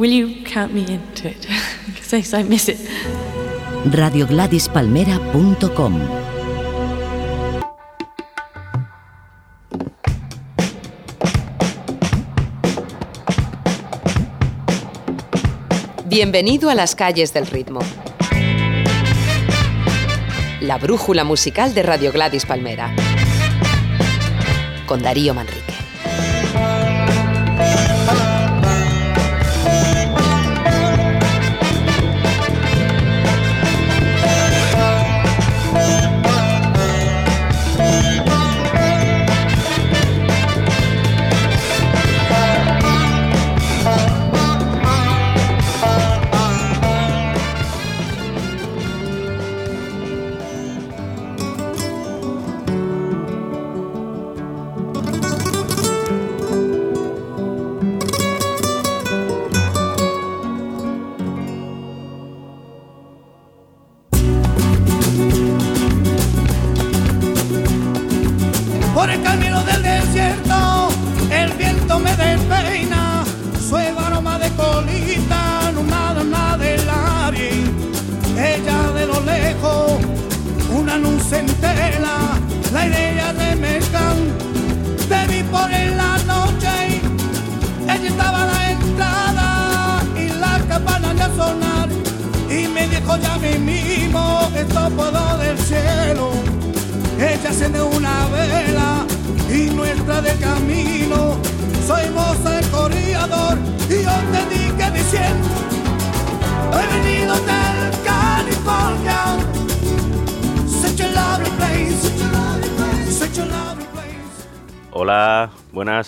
Will 0.00 0.12
you 0.12 0.42
count 0.44 0.72
me 0.72 0.86
into 0.88 1.28
it? 1.28 1.46
Because 1.92 2.32
I 2.32 2.42
miss 2.42 2.70
it. 2.70 2.78
radiogladispalmera.com 3.84 6.00
Bienvenido 16.06 16.70
a 16.70 16.74
las 16.74 16.94
calles 16.94 17.34
del 17.34 17.46
ritmo. 17.46 17.80
La 20.62 20.78
brújula 20.78 21.24
musical 21.24 21.74
de 21.74 21.82
Radio 21.82 22.10
Gladys 22.10 22.46
Palmera. 22.46 22.90
Con 24.86 25.02
Darío 25.02 25.34
Manrique. 25.34 25.69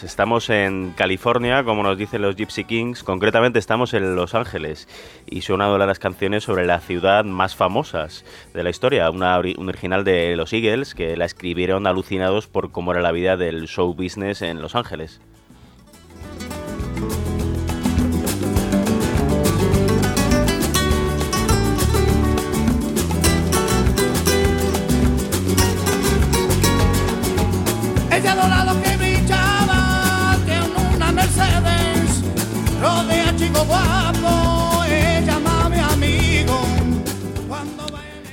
Estamos 0.02 0.50
en 0.50 0.92
California, 0.96 1.62
como 1.62 1.84
nos 1.84 1.96
dicen 1.96 2.22
los 2.22 2.34
Gypsy 2.34 2.64
Kings, 2.64 3.04
concretamente 3.04 3.60
estamos 3.60 3.94
en 3.94 4.16
Los 4.16 4.34
Ángeles. 4.34 4.88
Y 5.26 5.42
son 5.42 5.62
una 5.62 5.86
las 5.86 6.00
canciones 6.00 6.42
sobre 6.44 6.66
la 6.66 6.80
ciudad 6.80 7.24
más 7.24 7.54
famosas 7.54 8.24
de 8.52 8.62
la 8.64 8.70
historia, 8.70 9.08
una 9.10 9.38
un 9.38 9.68
original 9.68 10.02
de 10.02 10.34
los 10.34 10.52
Eagles 10.52 10.94
que 10.94 11.16
la 11.16 11.24
escribieron 11.24 11.86
alucinados 11.86 12.48
por 12.48 12.72
cómo 12.72 12.92
era 12.92 13.02
la 13.02 13.12
vida 13.12 13.36
del 13.36 13.68
show 13.68 13.94
business 13.94 14.42
en 14.42 14.60
Los 14.60 14.74
Ángeles. 14.74 15.20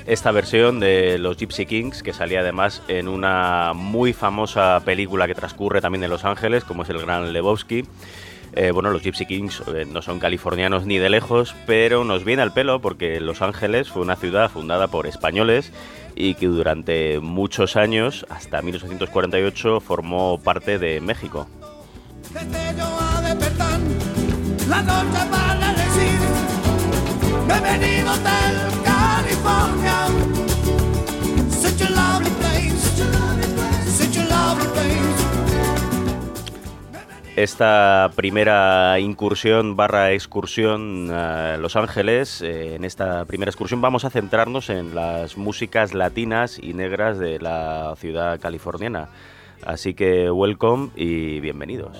Esta 0.10 0.32
versión 0.32 0.80
de 0.80 1.20
los 1.20 1.38
Gypsy 1.38 1.68
Kings, 1.68 2.02
que 2.02 2.14
salía 2.14 2.40
además 2.40 2.82
en 2.88 3.08
una 3.08 3.74
muy 3.76 4.12
famosa 4.12 4.82
película 4.84 5.28
que 5.28 5.36
transcurre 5.36 5.82
también 5.82 6.04
en 6.04 6.10
Los 6.10 6.26
Ángeles, 6.26 6.64
como 6.64 6.82
es 6.82 6.90
el 6.90 6.98
Gran 7.00 7.32
Lebowski. 7.32 7.86
Eh, 8.54 8.72
bueno, 8.72 8.90
los 8.90 9.04
Gypsy 9.04 9.28
Kings 9.28 9.62
eh, 9.68 9.86
no 9.86 10.02
son 10.02 10.20
californianos 10.20 10.88
ni 10.88 10.98
de 10.98 11.12
lejos, 11.12 11.56
pero 11.68 12.04
nos 12.04 12.26
viene 12.26 12.42
al 12.42 12.52
pelo 12.52 12.82
porque 12.82 13.20
Los 13.20 13.44
Ángeles 13.44 13.90
fue 13.90 14.02
una 14.02 14.16
ciudad 14.16 14.50
fundada 14.50 14.88
por 14.88 15.06
españoles 15.06 15.72
y 16.16 16.34
que 16.34 16.48
durante 16.48 17.20
muchos 17.20 17.76
años, 17.76 18.26
hasta 18.30 18.64
1848, 18.64 19.80
formó 19.80 20.40
parte 20.44 20.80
de 20.80 21.02
México. 21.02 21.48
Esta 37.42 38.12
primera 38.16 39.00
incursión 39.00 39.78
barra 39.78 40.12
excursión 40.12 41.10
a 41.12 41.58
Los 41.58 41.78
Ángeles. 41.78 42.42
Eh, 42.42 42.76
en 42.76 42.84
esta 42.84 43.24
primera 43.26 43.50
excursión 43.50 43.82
vamos 43.82 44.04
a 44.04 44.10
centrarnos 44.10 44.70
en 44.70 44.94
las 44.94 45.38
músicas 45.38 45.94
latinas 45.94 46.60
y 46.62 46.74
negras 46.74 47.18
de 47.18 47.40
la 47.40 47.96
ciudad 47.98 48.40
californiana. 48.40 49.10
Así 49.66 49.94
que 49.94 50.30
welcome 50.30 50.90
y 50.96 51.40
bienvenidos. 51.40 51.98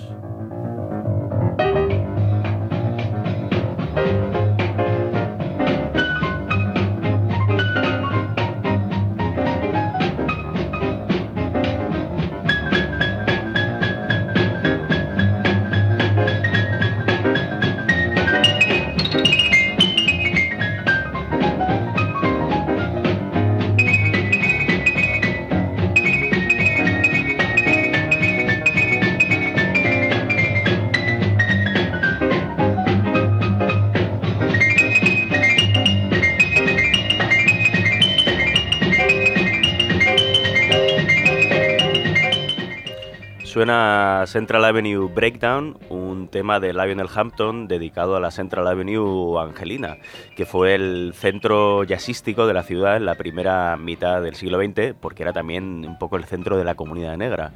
Suena 43.60 44.24
Central 44.26 44.64
Avenue 44.64 45.06
Breakdown, 45.14 45.76
un 45.90 46.28
tema 46.28 46.60
de 46.60 46.72
Lionel 46.72 47.10
Hampton 47.14 47.68
dedicado 47.68 48.16
a 48.16 48.20
la 48.20 48.30
Central 48.30 48.66
Avenue 48.66 49.38
Angelina, 49.38 49.98
que 50.34 50.46
fue 50.46 50.74
el 50.74 51.12
centro 51.14 51.84
jazzístico 51.84 52.46
de 52.46 52.54
la 52.54 52.62
ciudad 52.62 52.96
en 52.96 53.04
la 53.04 53.16
primera 53.16 53.76
mitad 53.76 54.22
del 54.22 54.34
siglo 54.34 54.58
XX, 54.58 54.94
porque 54.98 55.24
era 55.24 55.34
también 55.34 55.84
un 55.86 55.98
poco 55.98 56.16
el 56.16 56.24
centro 56.24 56.56
de 56.56 56.64
la 56.64 56.74
comunidad 56.74 57.18
negra. 57.18 57.52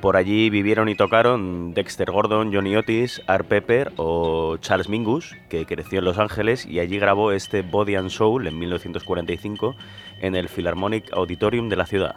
Por 0.00 0.16
allí 0.16 0.50
vivieron 0.50 0.88
y 0.88 0.94
tocaron 0.94 1.74
Dexter 1.74 2.12
Gordon, 2.12 2.54
Johnny 2.54 2.76
Otis, 2.76 3.20
Art 3.26 3.48
Pepper 3.48 3.90
o 3.96 4.56
Charles 4.58 4.88
Mingus, 4.88 5.34
que 5.48 5.66
creció 5.66 5.98
en 5.98 6.04
Los 6.04 6.20
Ángeles 6.20 6.64
y 6.64 6.78
allí 6.78 7.00
grabó 7.00 7.32
este 7.32 7.62
Body 7.62 7.96
and 7.96 8.10
Soul 8.10 8.46
en 8.46 8.56
1945 8.56 9.74
en 10.20 10.36
el 10.36 10.48
Philharmonic 10.48 11.12
Auditorium 11.12 11.68
de 11.68 11.76
la 11.76 11.86
ciudad. 11.86 12.14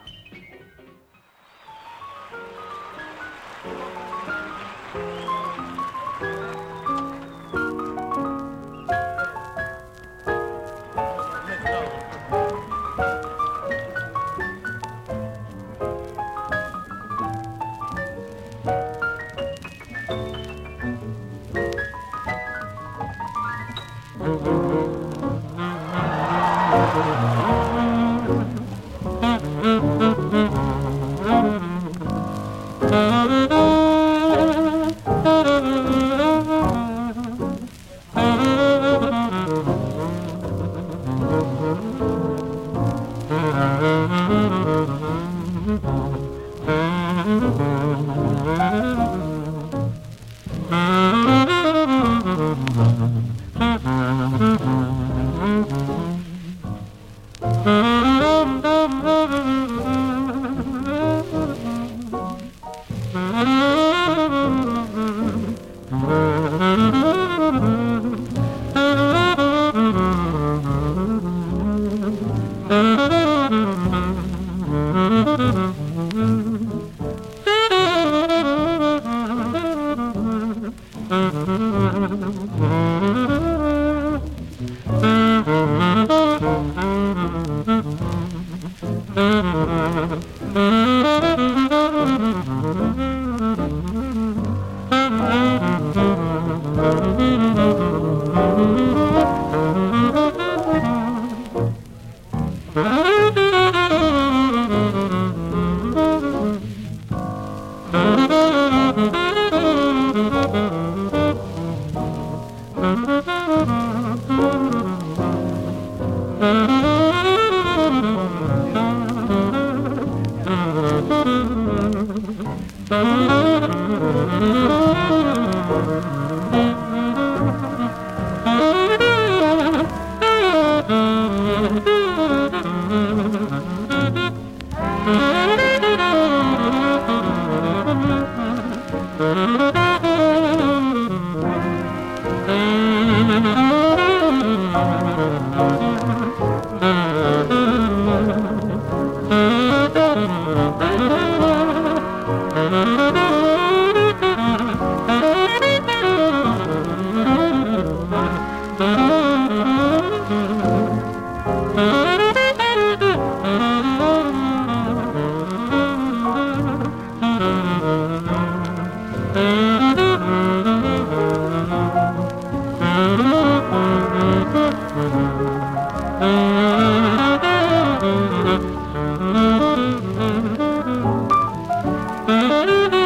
Música 182.34 183.03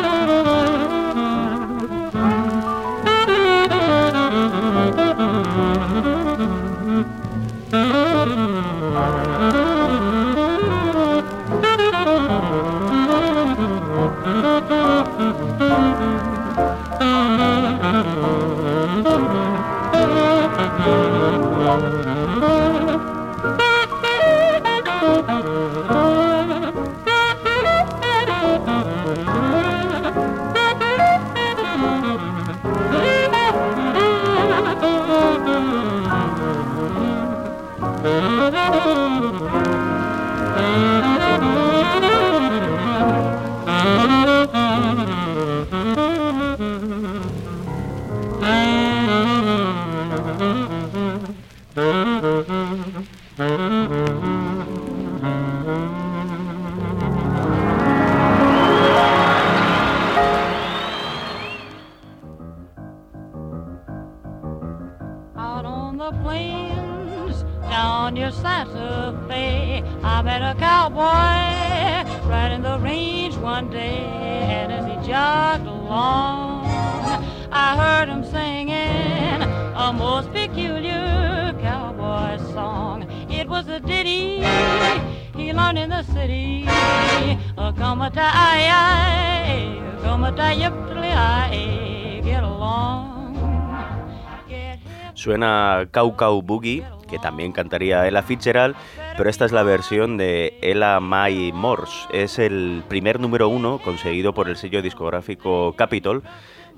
Cow 95.97 96.15
Cow 96.15 96.43
Boogie, 96.43 96.83
que 97.09 97.17
también 97.17 97.51
cantaría 97.51 98.07
Ella 98.07 98.21
Fitzgerald, 98.21 98.75
pero 99.17 99.31
esta 99.31 99.45
es 99.45 99.51
la 99.51 99.63
versión 99.63 100.15
de 100.15 100.59
Ella 100.61 100.99
May 100.99 101.51
Morse. 101.51 102.07
Es 102.13 102.37
el 102.37 102.83
primer 102.87 103.19
número 103.19 103.49
uno 103.49 103.79
conseguido 103.83 104.31
por 104.31 104.47
el 104.47 104.57
sello 104.57 104.83
discográfico 104.83 105.73
Capitol, 105.75 106.21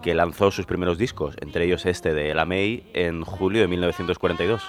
que 0.02 0.16
lanzó 0.16 0.52
sus 0.52 0.66
primeros 0.66 0.98
discos, 0.98 1.36
entre 1.42 1.66
ellos 1.66 1.86
este 1.86 2.14
de 2.14 2.32
Ella 2.32 2.46
May, 2.46 2.86
en 2.94 3.26
julio 3.26 3.60
de 3.60 3.68
1942. 3.68 4.64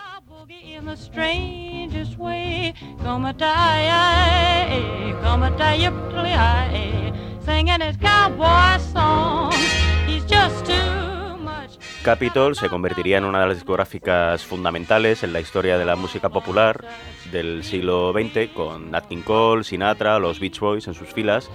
Capitol 12.03 12.57
se 12.57 12.71
convertiría 12.71 13.19
en 13.19 13.27
una 13.27 13.41
de 13.41 13.49
las 13.49 13.57
discográficas 13.57 14.47
fundamentales 14.47 15.23
en 15.23 15.35
la 15.35 15.41
historia 15.41 15.77
de 15.77 15.85
la 15.85 15.97
música 15.97 16.31
popular 16.31 16.83
del 17.31 17.63
siglo 17.63 18.15
XX, 18.15 18.49
con 18.55 18.91
Nat 18.91 19.07
King 19.07 19.21
Cole, 19.23 19.65
Sinatra, 19.65 20.19
los 20.19 20.41
Beach 20.41 20.59
Boys 20.61 20.89
en 20.89 20.95
sus 20.95 21.09
filas, 21.09 21.51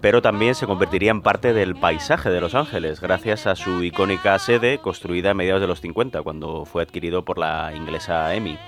pero 0.00 0.20
también 0.20 0.56
se 0.56 0.66
convertiría 0.66 1.12
en 1.12 1.22
parte 1.22 1.52
del 1.52 1.76
paisaje 1.76 2.28
de 2.28 2.40
Los 2.40 2.56
Ángeles, 2.56 3.00
gracias 3.00 3.46
a 3.46 3.54
su 3.54 3.84
icónica 3.84 4.36
sede 4.40 4.78
construida 4.78 5.30
a 5.30 5.34
mediados 5.34 5.60
de 5.60 5.68
los 5.68 5.80
50, 5.80 6.22
cuando 6.22 6.64
fue 6.64 6.82
adquirido 6.82 7.24
por 7.24 7.38
la 7.38 7.72
inglesa 7.72 8.34
EMI. 8.34 8.58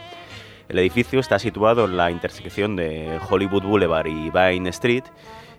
El 0.68 0.78
edificio 0.78 1.18
está 1.18 1.40
situado 1.40 1.86
en 1.86 1.96
la 1.96 2.12
intersección 2.12 2.76
de 2.76 3.18
Hollywood 3.28 3.64
Boulevard 3.64 4.06
y 4.06 4.30
Vine 4.30 4.70
Street 4.70 5.04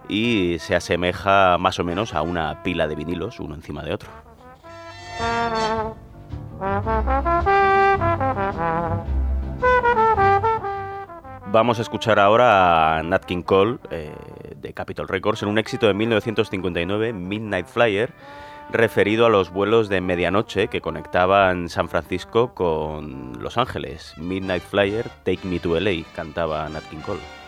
y 0.07 0.55
se 0.59 0.75
asemeja 0.75 1.57
más 1.57 1.77
o 1.77 1.83
menos 1.83 2.13
a 2.13 2.21
una 2.21 2.63
pila 2.63 2.87
de 2.87 2.95
vinilos 2.95 3.41
uno 3.41 3.53
encima 3.53 3.83
de 3.83 3.93
otro. 3.93 4.30
Vamos 11.51 11.79
a 11.79 11.81
escuchar 11.81 12.17
ahora 12.17 12.97
a 12.97 13.03
Nat 13.03 13.25
King 13.25 13.41
Cole 13.41 13.77
eh, 13.89 14.15
de 14.55 14.73
Capitol 14.73 15.09
Records 15.09 15.43
en 15.43 15.49
un 15.49 15.57
éxito 15.57 15.85
de 15.85 15.93
1959, 15.93 17.11
Midnight 17.11 17.67
Flyer, 17.67 18.13
referido 18.71 19.25
a 19.25 19.29
los 19.29 19.51
vuelos 19.51 19.89
de 19.89 19.99
medianoche 19.99 20.69
que 20.69 20.79
conectaban 20.79 21.67
San 21.67 21.89
Francisco 21.89 22.53
con 22.53 23.33
Los 23.41 23.57
Ángeles. 23.57 24.13
Midnight 24.17 24.63
Flyer, 24.63 25.09
Take 25.25 25.45
Me 25.45 25.59
to 25.59 25.77
LA, 25.77 26.03
cantaba 26.15 26.69
Nat 26.69 26.83
King 26.89 27.01
Cole. 27.05 27.40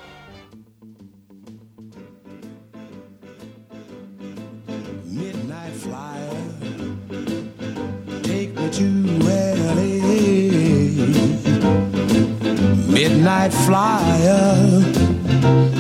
Midnight 12.88 13.54
flyer, 13.54 14.82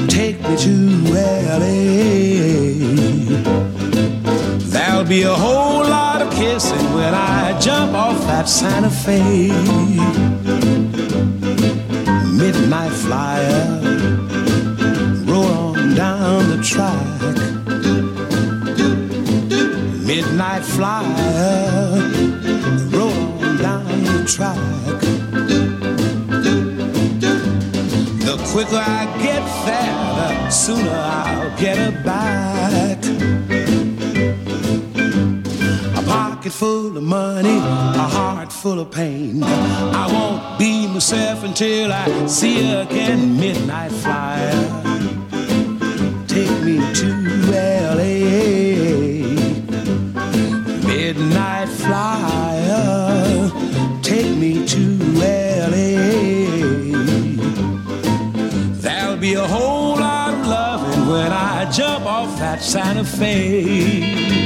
take 0.07 0.41
me 0.41 0.55
to 0.57 0.73
LA. 1.13 1.83
There'll 4.71 5.05
be 5.05 5.23
a 5.23 5.33
whole 5.33 5.83
lot 5.83 6.21
of 6.21 6.33
kissing 6.33 6.93
when 6.93 7.13
I 7.13 7.59
jump 7.59 7.93
off 7.93 8.19
that 8.27 8.49
Santa 8.49 8.89
Fe. 8.89 9.49
Midnight 12.31 12.91
flyer, 12.91 13.81
roll 15.25 15.45
on 15.45 15.95
down 15.95 16.49
the 16.49 16.63
track. 16.63 17.05
Midnight 20.05 20.63
flyer, 20.63 22.12
down 24.25 24.55
the 28.19 28.37
quicker 28.51 28.77
I 28.77 29.05
get 29.21 29.43
there, 29.65 29.93
the 30.17 30.49
sooner 30.49 30.89
I'll 30.89 31.57
get 31.57 31.77
her 31.77 31.91
back. 32.03 33.03
A 35.97 36.01
pocket 36.07 36.53
full 36.53 36.95
of 36.97 37.03
money, 37.03 37.57
a 37.57 38.07
heart 38.17 38.53
full 38.53 38.79
of 38.79 38.91
pain. 38.91 39.43
I 39.43 40.07
won't 40.07 40.57
be 40.57 40.87
myself 40.87 41.43
until 41.43 41.91
I 41.91 42.27
see 42.27 42.71
again. 42.71 43.37
Midnight 43.37 43.91
flyer, 43.91 44.82
Santa 62.63 63.03
Fe. 63.03 64.42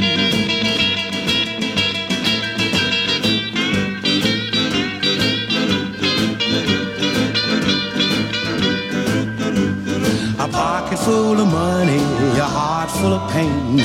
Full 11.08 11.40
of 11.40 11.48
money, 11.48 12.04
a 12.46 12.50
heart 12.58 12.90
full 13.00 13.14
of 13.14 13.24
pain. 13.32 13.80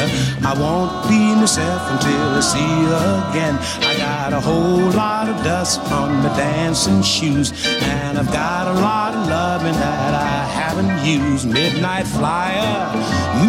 I 0.50 0.52
won't 0.62 0.92
be 1.08 1.20
myself 1.42 1.82
until 1.92 2.26
I 2.40 2.42
see 2.52 2.70
you 2.82 2.90
again. 3.22 3.54
I 3.90 3.92
got 4.06 4.32
a 4.32 4.40
whole 4.40 4.90
lot 5.02 5.28
of 5.28 5.36
dust 5.44 5.78
on 6.00 6.10
my 6.24 6.30
dancing 6.36 7.00
shoes, 7.00 7.48
and 7.94 8.18
I've 8.18 8.32
got 8.32 8.64
a 8.74 8.76
lot 8.88 9.14
of 9.14 9.22
loving 9.28 9.78
that 9.86 10.12
I 10.34 10.36
haven't 10.60 10.94
used. 11.06 11.46
Midnight 11.46 12.08
flyer, 12.18 12.76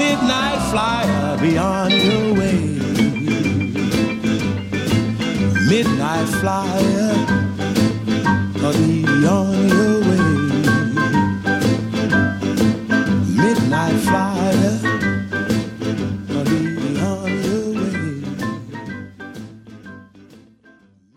midnight 0.04 0.62
flyer, 0.72 1.38
be 1.44 1.58
on 1.58 1.90
your 2.08 2.26
way. 2.40 2.60
Midnight 5.74 6.30
flyer, 6.42 7.10
be 8.62 9.28
on 9.38 9.68
your 9.68 10.02
way. 10.08 10.13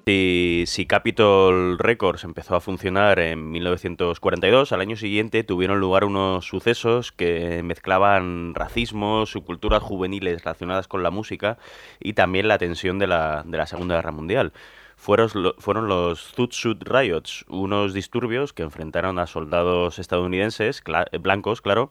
Si, 0.09 0.87
Capitol 0.87 1.79
Records 1.79 2.23
empezó 2.23 2.55
a 2.55 2.61
funcionar 2.61 3.19
en 3.19 3.51
1942, 3.51 4.71
al 4.71 4.81
año 4.81 4.95
siguiente 4.97 5.43
tuvieron 5.43 5.81
lugar 5.81 6.05
unos 6.05 6.47
sucesos 6.47 7.11
que 7.11 7.63
mezclaban 7.65 8.55
racismo, 8.55 9.27
subculturas 9.27 9.83
juveniles 9.83 10.45
relacionadas 10.45 10.87
con 10.87 11.03
la 11.03 11.11
música 11.11 11.59
y 11.99 12.13
también 12.13 12.47
la 12.47 12.59
tensión 12.59 13.01
de 13.01 13.09
la, 13.09 13.45
Segunda 13.67 13.97
Guerra 13.97 14.13
Mundial. 14.13 14.53
Fueron, 14.97 15.29
lo- 15.35 15.55
fueron 15.59 15.89
los 15.89 16.33
Zoot 16.35 16.53
Suit 16.53 16.83
Riots, 16.85 17.45
unos 17.49 17.93
disturbios 17.93 18.53
que 18.53 18.63
enfrentaron 18.63 19.19
a 19.19 19.27
soldados 19.27 19.99
estadounidenses, 19.99 20.83
blancos, 21.21 21.61
claro, 21.61 21.91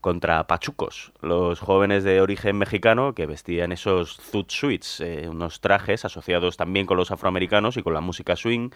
contra 0.00 0.46
pachucos, 0.46 1.12
los 1.20 1.60
jóvenes 1.60 2.04
de 2.04 2.20
origen 2.20 2.56
mexicano 2.56 3.14
que 3.14 3.26
vestían 3.26 3.72
esos 3.72 4.16
Zoot 4.16 4.50
Suits, 4.50 5.00
eh, 5.00 5.28
unos 5.28 5.60
trajes 5.60 6.04
asociados 6.04 6.56
también 6.56 6.86
con 6.86 6.96
los 6.96 7.10
afroamericanos 7.10 7.76
y 7.76 7.82
con 7.82 7.94
la 7.94 8.00
música 8.00 8.36
swing, 8.36 8.70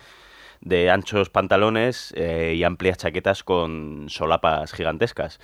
de 0.61 0.91
anchos 0.91 1.31
pantalones 1.31 2.13
eh, 2.17 2.55
y 2.57 2.65
amplias 2.65 2.99
chaquetas 2.99 3.43
con 3.43 4.07
solapas 4.09 4.73
gigantescas. 4.73 5.41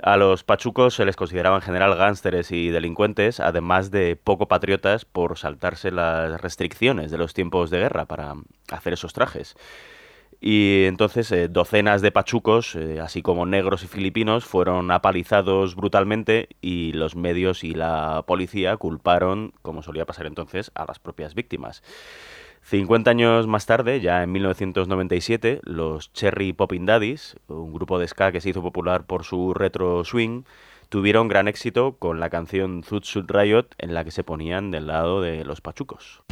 A 0.00 0.16
los 0.16 0.44
pachucos 0.44 0.94
se 0.94 1.04
les 1.04 1.16
consideraba 1.16 1.56
en 1.56 1.62
general 1.62 1.96
gánsteres 1.96 2.52
y 2.52 2.68
delincuentes, 2.68 3.40
además 3.40 3.90
de 3.90 4.14
poco 4.14 4.46
patriotas 4.46 5.04
por 5.04 5.36
saltarse 5.38 5.90
las 5.90 6.40
restricciones 6.40 7.10
de 7.10 7.18
los 7.18 7.34
tiempos 7.34 7.70
de 7.70 7.80
guerra 7.80 8.04
para 8.04 8.34
hacer 8.70 8.92
esos 8.92 9.12
trajes. 9.12 9.56
Y 10.40 10.84
entonces 10.84 11.32
eh, 11.32 11.48
docenas 11.48 12.00
de 12.00 12.12
pachucos, 12.12 12.76
eh, 12.76 13.00
así 13.00 13.22
como 13.22 13.44
negros 13.44 13.82
y 13.82 13.88
filipinos, 13.88 14.44
fueron 14.44 14.90
apalizados 14.92 15.74
brutalmente 15.74 16.48
y 16.60 16.92
los 16.92 17.16
medios 17.16 17.64
y 17.64 17.72
la 17.74 18.24
policía 18.26 18.76
culparon, 18.76 19.52
como 19.62 19.82
solía 19.82 20.06
pasar 20.06 20.26
entonces, 20.26 20.70
a 20.74 20.84
las 20.86 21.00
propias 21.00 21.34
víctimas. 21.34 21.82
50 22.62 23.10
años 23.10 23.46
más 23.46 23.66
tarde, 23.66 24.00
ya 24.00 24.22
en 24.22 24.30
1997, 24.30 25.60
los 25.64 26.12
Cherry 26.12 26.52
Poppin' 26.52 26.86
Daddies, 26.86 27.36
un 27.48 27.72
grupo 27.72 27.98
de 27.98 28.06
ska 28.06 28.30
que 28.30 28.40
se 28.40 28.50
hizo 28.50 28.62
popular 28.62 29.06
por 29.06 29.24
su 29.24 29.54
retro 29.54 30.04
swing, 30.04 30.42
tuvieron 30.88 31.28
gran 31.28 31.48
éxito 31.48 31.96
con 31.98 32.20
la 32.20 32.30
canción 32.30 32.82
Zoot 32.84 33.04
Suit 33.04 33.30
Riot 33.30 33.68
en 33.78 33.94
la 33.94 34.04
que 34.04 34.10
se 34.10 34.24
ponían 34.24 34.70
del 34.70 34.86
lado 34.86 35.20
de 35.20 35.44
los 35.44 35.60
pachucos. 35.60 36.22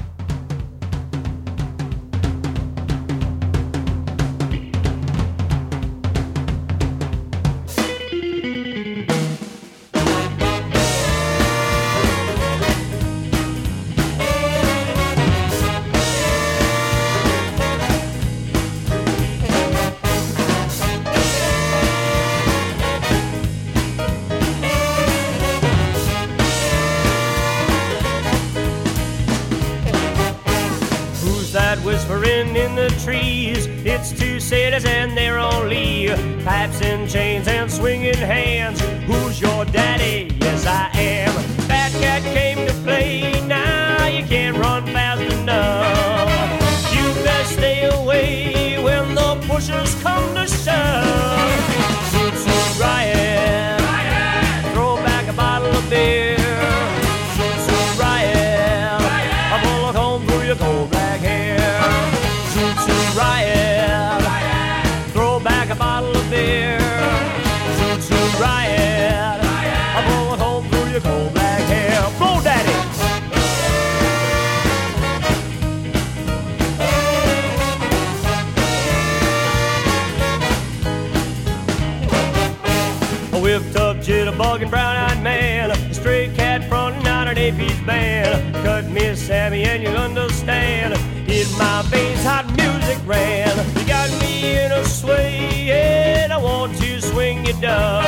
Bugging 83.61 84.71
brown-eyed 84.71 85.23
man, 85.23 85.71
a 85.71 85.95
stray 85.95 86.29
cat 86.35 86.69
fronting 86.69 87.07
out 87.07 87.27
an 87.29 87.39
AP 87.39 87.87
band. 87.87 88.55
Cut 88.65 88.85
me, 88.87 89.07
a 89.07 89.17
Sammy, 89.17 89.65
and 89.65 89.83
you'll 89.83 89.97
understand. 89.97 90.95
In 91.29 91.47
my 91.59 91.83
veins, 91.87 92.23
hot 92.23 92.47
music 92.57 92.99
ran. 93.07 93.49
You 93.79 93.87
got 93.87 94.11
me 94.21 94.59
in 94.59 94.73
a 94.73 94.85
sway, 94.85 95.71
and 95.71 96.33
I 96.33 96.39
want 96.39 96.77
to 96.79 97.01
swing 97.01 97.47
you 97.47 97.55
down. 97.61 98.06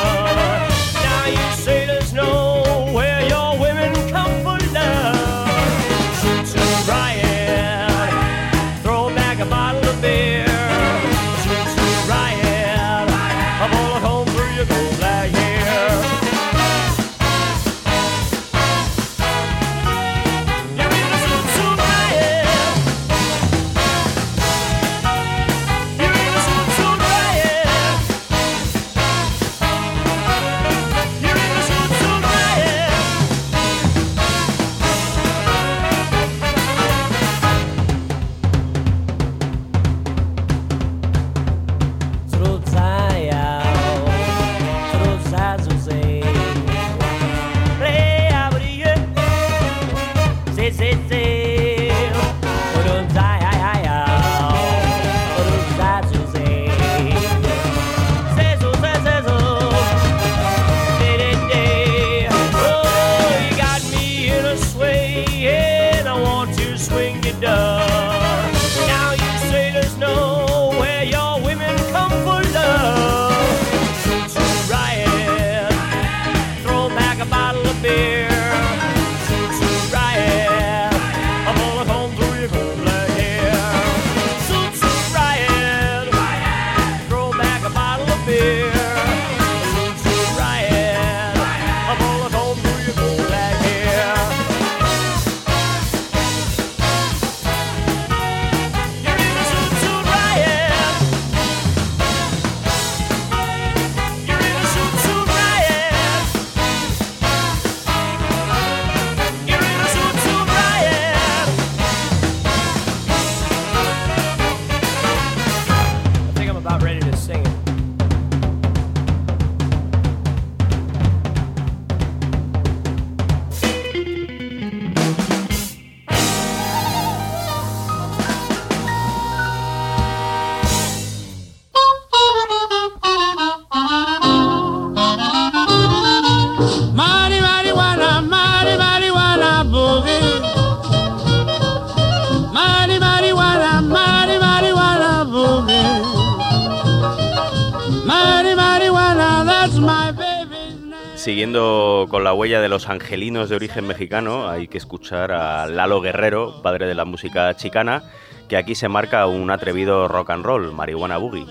Con 152.19 152.25
la 152.25 152.35
huella 152.35 152.61
de 152.61 152.69
los 152.69 152.89
angelinos 152.89 153.49
de 153.49 153.55
origen 153.55 153.87
mexicano, 153.87 154.49
hay 154.49 154.67
que 154.67 154.77
escuchar 154.77 155.31
a 155.31 155.69
Lalo 155.69 156.01
Guerrero, 156.01 156.63
padre 156.65 156.89
de 156.89 156.97
la 156.97 157.05
música 157.05 157.55
chicana, 157.55 158.03
que 158.49 158.57
aquí 158.57 158.75
se 158.75 158.89
marca 158.89 159.29
un 159.29 159.53
atrevido 159.53 160.09
rock 160.09 160.31
and 160.31 160.45
roll, 160.45 160.73
marihuana 160.73 161.17
boogie. 161.19 161.47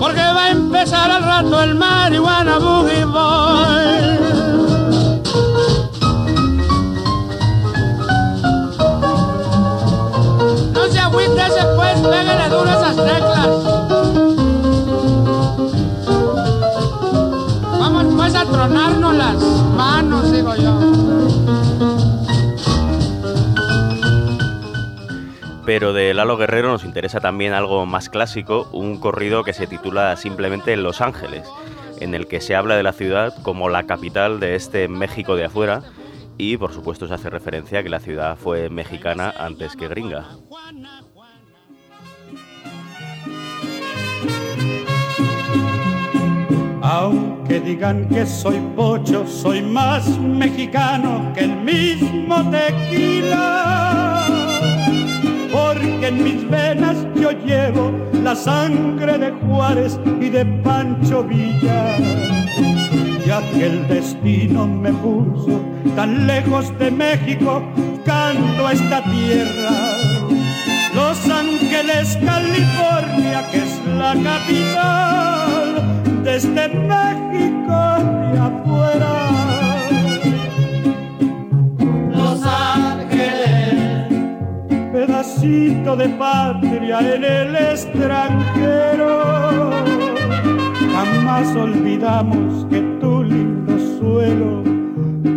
Porque 0.00 0.20
va 0.22 0.44
a 0.44 0.50
empezar 0.52 1.10
al 1.10 1.22
rato 1.22 1.62
el 1.62 1.74
marihuana 1.74 2.58
boogie 2.58 3.04
boy. 3.04 4.16
No 10.72 10.88
se 10.88 12.48
duro 12.48 12.70
esas 12.70 12.96
teclas. 12.96 13.75
Las 18.68 19.36
manos, 19.76 20.32
digo 20.32 20.54
yo. 20.56 20.80
Pero 25.64 25.92
de 25.92 26.14
Lalo 26.14 26.36
Guerrero 26.36 26.68
nos 26.68 26.84
interesa 26.84 27.20
también 27.20 27.52
algo 27.52 27.86
más 27.86 28.08
clásico, 28.08 28.68
un 28.72 29.00
corrido 29.00 29.42
que 29.42 29.52
se 29.52 29.66
titula 29.66 30.16
simplemente 30.16 30.76
Los 30.76 31.00
Ángeles, 31.00 31.48
en 32.00 32.14
el 32.14 32.28
que 32.28 32.40
se 32.40 32.54
habla 32.54 32.76
de 32.76 32.84
la 32.84 32.92
ciudad 32.92 33.34
como 33.42 33.68
la 33.68 33.84
capital 33.84 34.38
de 34.38 34.54
este 34.54 34.86
México 34.86 35.34
de 35.34 35.46
afuera 35.46 35.82
y 36.38 36.56
por 36.56 36.72
supuesto 36.72 37.08
se 37.08 37.14
hace 37.14 37.30
referencia 37.30 37.80
a 37.80 37.82
que 37.82 37.88
la 37.88 38.00
ciudad 38.00 38.36
fue 38.36 38.68
mexicana 38.68 39.32
antes 39.38 39.74
que 39.74 39.88
gringa. 39.88 40.26
Aunque 46.88 47.58
digan 47.58 48.08
que 48.08 48.24
soy 48.24 48.60
pocho, 48.76 49.26
soy 49.26 49.60
más 49.60 50.06
mexicano 50.20 51.32
que 51.34 51.40
el 51.40 51.56
mismo 51.56 52.48
tequila. 52.48 54.24
Porque 55.50 56.06
en 56.06 56.22
mis 56.22 56.48
venas 56.48 56.96
yo 57.16 57.32
llevo 57.32 57.90
la 58.22 58.36
sangre 58.36 59.18
de 59.18 59.32
Juárez 59.32 59.98
y 60.20 60.28
de 60.28 60.46
Pancho 60.62 61.24
Villa. 61.24 61.96
Ya 63.26 63.40
que 63.50 63.66
el 63.66 63.88
destino 63.88 64.68
me 64.68 64.92
puso 64.92 65.60
tan 65.96 66.28
lejos 66.28 66.72
de 66.78 66.92
México, 66.92 67.64
canto 68.04 68.64
a 68.64 68.72
esta 68.72 69.02
tierra. 69.02 69.72
Los 70.94 71.18
Ángeles, 71.28 72.16
California, 72.24 73.44
que 73.50 73.58
es 73.58 73.80
la 73.86 74.12
capital 74.22 75.55
de 76.26 76.36
este 76.36 76.68
México 76.68 77.78
de 78.32 78.38
afuera. 78.48 79.12
Los 82.10 82.42
Ángeles, 82.44 84.08
pedacito 84.92 85.96
de 85.96 86.08
patria 86.08 86.98
en 87.14 87.22
el 87.22 87.54
extranjero. 87.54 89.70
Jamás 90.94 91.46
olvidamos 91.54 92.66
que 92.70 92.80
tu 93.00 93.22
lindo 93.22 93.78
suelo 94.00 94.64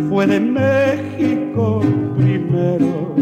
fue 0.08 0.26
de 0.26 0.40
México 0.40 1.80
primero. 2.16 3.14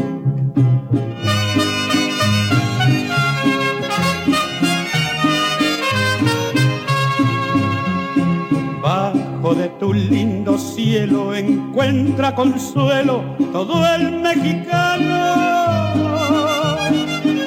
Tu 9.89 9.95
lindo 9.95 10.59
cielo 10.59 11.35
encuentra 11.35 12.35
consuelo 12.35 13.25
todo 13.53 13.87
el 13.87 14.21
mexicano, 14.21 15.17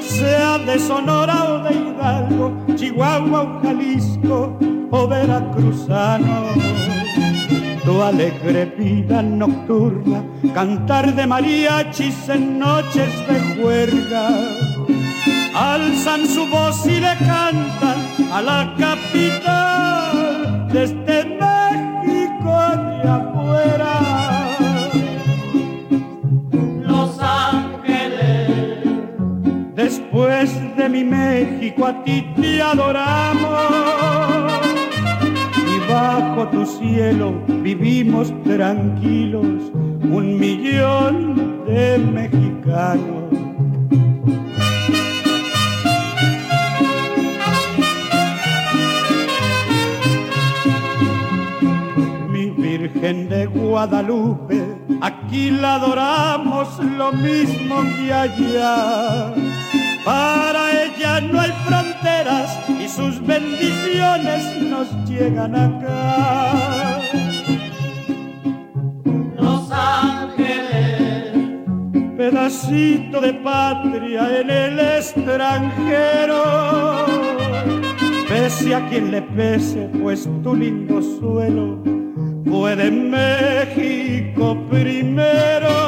sea 0.02 0.58
de 0.58 0.80
Sonora 0.80 1.44
o 1.52 1.60
de 1.60 1.72
Hidalgo, 1.76 2.66
Chihuahua 2.76 3.42
o 3.44 3.62
Jalisco, 3.62 4.58
o 4.90 5.08
veracruzano. 5.08 6.48
Tu 7.86 8.02
alegre 8.02 8.66
vida 8.76 9.22
nocturna, 9.22 10.24
cantar 10.52 11.14
de 11.14 11.28
mariachis 11.28 12.28
en 12.28 12.58
noches 12.58 13.14
de 13.28 13.40
juerga. 13.62 14.30
Alzan 15.54 16.26
su 16.26 16.48
voz 16.48 16.88
y 16.88 17.02
le 17.02 17.16
cantan 17.18 18.00
a 18.34 18.42
la 18.42 18.74
capital 18.80 19.61
de 30.82 30.90
mi 30.90 31.04
México 31.04 31.86
a 31.86 32.04
ti 32.04 32.26
te 32.36 32.60
adoramos 32.60 33.44
y 35.74 35.92
bajo 35.92 36.48
tu 36.48 36.66
cielo 36.66 37.34
vivimos 37.62 38.34
tranquilos 38.44 39.72
un 40.18 40.40
millón 40.40 41.66
de 41.68 42.00
mexicanos. 42.00 43.30
Mi 52.32 52.50
Virgen 52.50 53.30
de 53.30 53.46
Guadalupe, 53.46 54.60
aquí 55.00 55.52
la 55.52 55.76
adoramos 55.76 56.68
lo 56.98 57.12
mismo 57.12 57.76
que 57.96 58.12
allá. 58.12 59.51
Para 60.04 60.84
ella 60.84 61.22
no 61.22 61.40
hay 61.40 61.52
fronteras 61.66 62.60
y 62.70 62.88
sus 62.88 63.22
bendiciones 63.26 64.62
nos 64.64 64.88
llegan 65.08 65.56
acá. 65.56 67.00
Los 69.38 69.72
ángeles, 69.72 71.34
pedacito 72.18 73.22
de 73.22 73.34
patria 73.36 74.40
en 74.40 74.50
el 74.50 74.80
extranjero. 74.80 76.44
Pese 78.28 78.74
a 78.74 78.88
quien 78.90 79.12
le 79.12 79.22
pese, 79.22 79.88
pues 80.02 80.28
tu 80.42 80.56
lindo 80.56 81.02
suelo 81.02 81.78
fue 82.50 82.76
de 82.76 82.90
México 82.92 84.58
primero. 84.70 85.81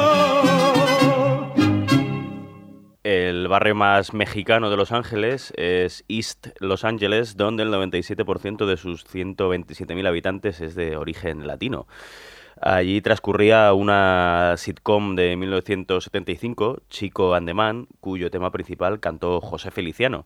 El 3.04 3.48
barrio 3.48 3.74
más 3.74 4.14
mexicano 4.14 4.70
de 4.70 4.78
Los 4.78 4.90
Ángeles 4.90 5.52
es 5.58 6.06
East 6.08 6.46
Los 6.58 6.84
Angeles, 6.84 7.36
donde 7.36 7.62
el 7.62 7.68
97% 7.70 8.64
de 8.64 8.78
sus 8.78 9.04
127.000 9.06 10.08
habitantes 10.08 10.62
es 10.62 10.74
de 10.74 10.96
origen 10.96 11.46
latino. 11.46 11.86
Allí 12.62 13.02
transcurría 13.02 13.74
una 13.74 14.54
sitcom 14.56 15.16
de 15.16 15.36
1975, 15.36 16.80
Chico 16.88 17.34
Andemán, 17.34 17.88
cuyo 18.00 18.30
tema 18.30 18.50
principal 18.50 19.00
cantó 19.00 19.42
José 19.42 19.70
Feliciano. 19.70 20.24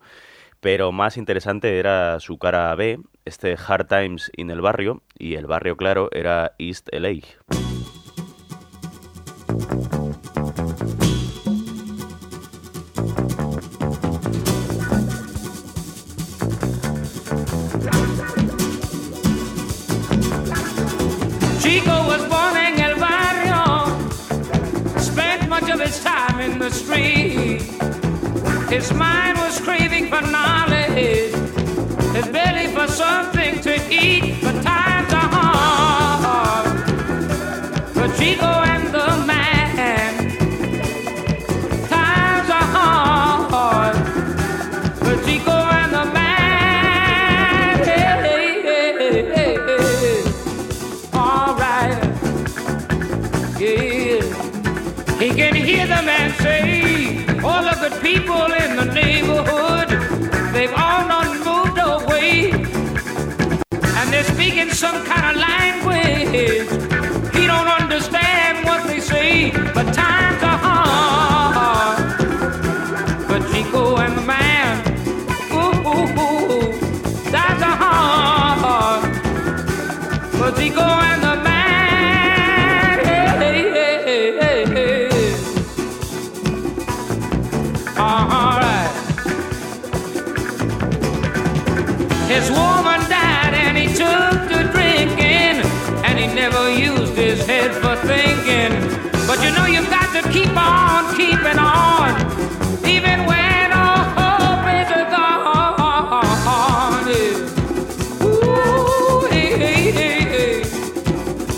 Pero 0.61 0.93
más 0.93 1.17
interesante 1.17 1.81
era 1.81 2.21
su 2.21 2.39
cara 2.39 2.73
B, 2.77 3.01
este 3.25 3.57
Hard 3.57 3.89
Times 3.89 4.31
in 4.37 4.51
el 4.51 4.61
barrio, 4.61 5.03
y 5.19 5.35
el 5.35 5.49
barrio 5.49 5.77
claro 5.77 6.11
era 6.13 6.53
East 6.59 6.89
LA. 6.93 7.23
His 25.89 26.05
time 26.05 26.39
in 26.39 26.59
the 26.59 26.71
street. 26.71 27.63
His 28.69 28.93
mind 28.93 29.39
was 29.39 29.59
craving 29.59 30.09
for 30.11 30.21
knowledge, 30.21 31.33
his 32.17 32.29
belly 32.29 32.67
for 32.77 32.87
something 32.89 33.59
to 33.61 33.75
eat. 33.91 34.37
But 34.43 34.63
times 34.63 35.13
are 35.15 35.31
hard 35.39 36.67
for 37.95 38.09
Chico 38.19 38.58
He 55.19 55.31
can 55.31 55.53
hear 55.57 55.85
the 55.85 56.01
man 56.03 56.31
say, 56.39 57.27
all 57.43 57.67
of 57.67 57.81
the 57.81 57.91
people 58.01 58.53
in 58.53 58.77
the 58.77 58.85
neighborhood, 58.85 59.89
they've 60.53 60.73
all 60.73 61.09
not 61.09 61.27
moved 61.45 61.77
away. 61.77 62.53
And 63.99 64.13
they're 64.13 64.23
speaking 64.23 64.71
some 64.71 65.05
kind 65.07 65.35
of 65.35 65.43
language. 65.43 67.35
He 67.35 67.47
don't 67.49 67.67
understand 67.67 68.65
what 68.65 68.87
they 68.87 69.01
say, 69.01 69.51
but 69.75 69.93
times 69.93 70.41
his 97.39 97.47
head 97.47 97.73
for 97.83 97.95
thinking. 98.07 98.73
But 99.27 99.43
you 99.43 99.51
know 99.53 99.67
you've 99.67 99.91
got 99.91 100.09
to 100.17 100.29
keep 100.31 100.55
on 100.57 101.17
keeping 101.17 101.59
on, 101.59 102.11
even 102.87 103.27
when 103.27 103.73
all 103.73 104.03
hope 104.17 104.67
is. 107.09 107.39
Ooh, 108.23 109.27
hey, 109.31 109.51
hey, 109.57 110.21
hey. 110.33 110.63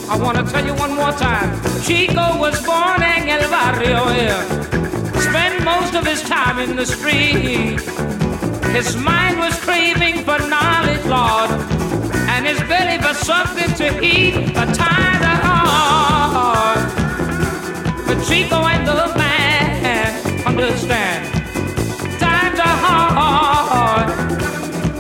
I 0.09 0.17
want 0.17 0.37
to 0.39 0.45
tell 0.53 0.65
you 0.65 0.75
one 0.75 0.95
more 0.95 1.13
time. 1.13 1.51
Chico 1.83 2.39
was 2.39 2.61
born 2.65 3.03
in 3.03 3.29
El 3.29 3.49
Barrio, 3.51 4.09
yeah. 4.21 4.43
Spent 5.21 5.65
most 5.65 5.95
of 5.95 6.05
his 6.07 6.23
time 6.23 6.59
in 6.59 6.77
the 6.77 6.87
street. 6.87 7.81
His 8.77 8.97
mind 8.97 9.39
was 9.39 9.59
craving 9.61 10.25
for 10.25 10.39
knowledge, 10.49 11.05
Lord, 11.07 11.51
and 12.33 12.47
his 12.47 12.59
belly 12.69 12.99
for 12.99 13.15
something 13.15 13.73
to 13.75 14.05
eat. 14.05 14.57
Are 14.57 14.67
hard. 14.77 15.40
But 18.11 18.27
Chico 18.27 18.57
and 18.57 18.85
the 18.89 19.15
man 19.17 20.45
understand. 20.45 21.33
Times 22.19 22.59
are 22.59 22.79
hard. 22.85 24.09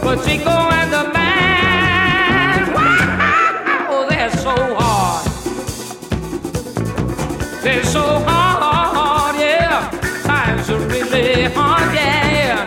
But 0.01 0.25
Chico 0.25 0.51
and 0.51 0.93
the 0.93 1.13
man, 1.13 2.73
wow, 2.73 3.87
oh, 3.91 4.07
they're 4.09 4.31
so 4.31 4.55
hard. 4.79 5.27
They're 7.65 7.83
so 7.83 8.01
hard, 8.29 9.35
yeah. 9.41 9.91
Times 10.23 10.71
are 10.71 10.79
really 10.79 11.53
hard, 11.53 11.93
yeah. 11.93 12.65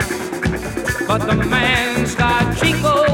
But 1.08 1.20
the 1.20 1.36
man's 1.36 2.16
got 2.16 2.58
Chico, 2.58 3.06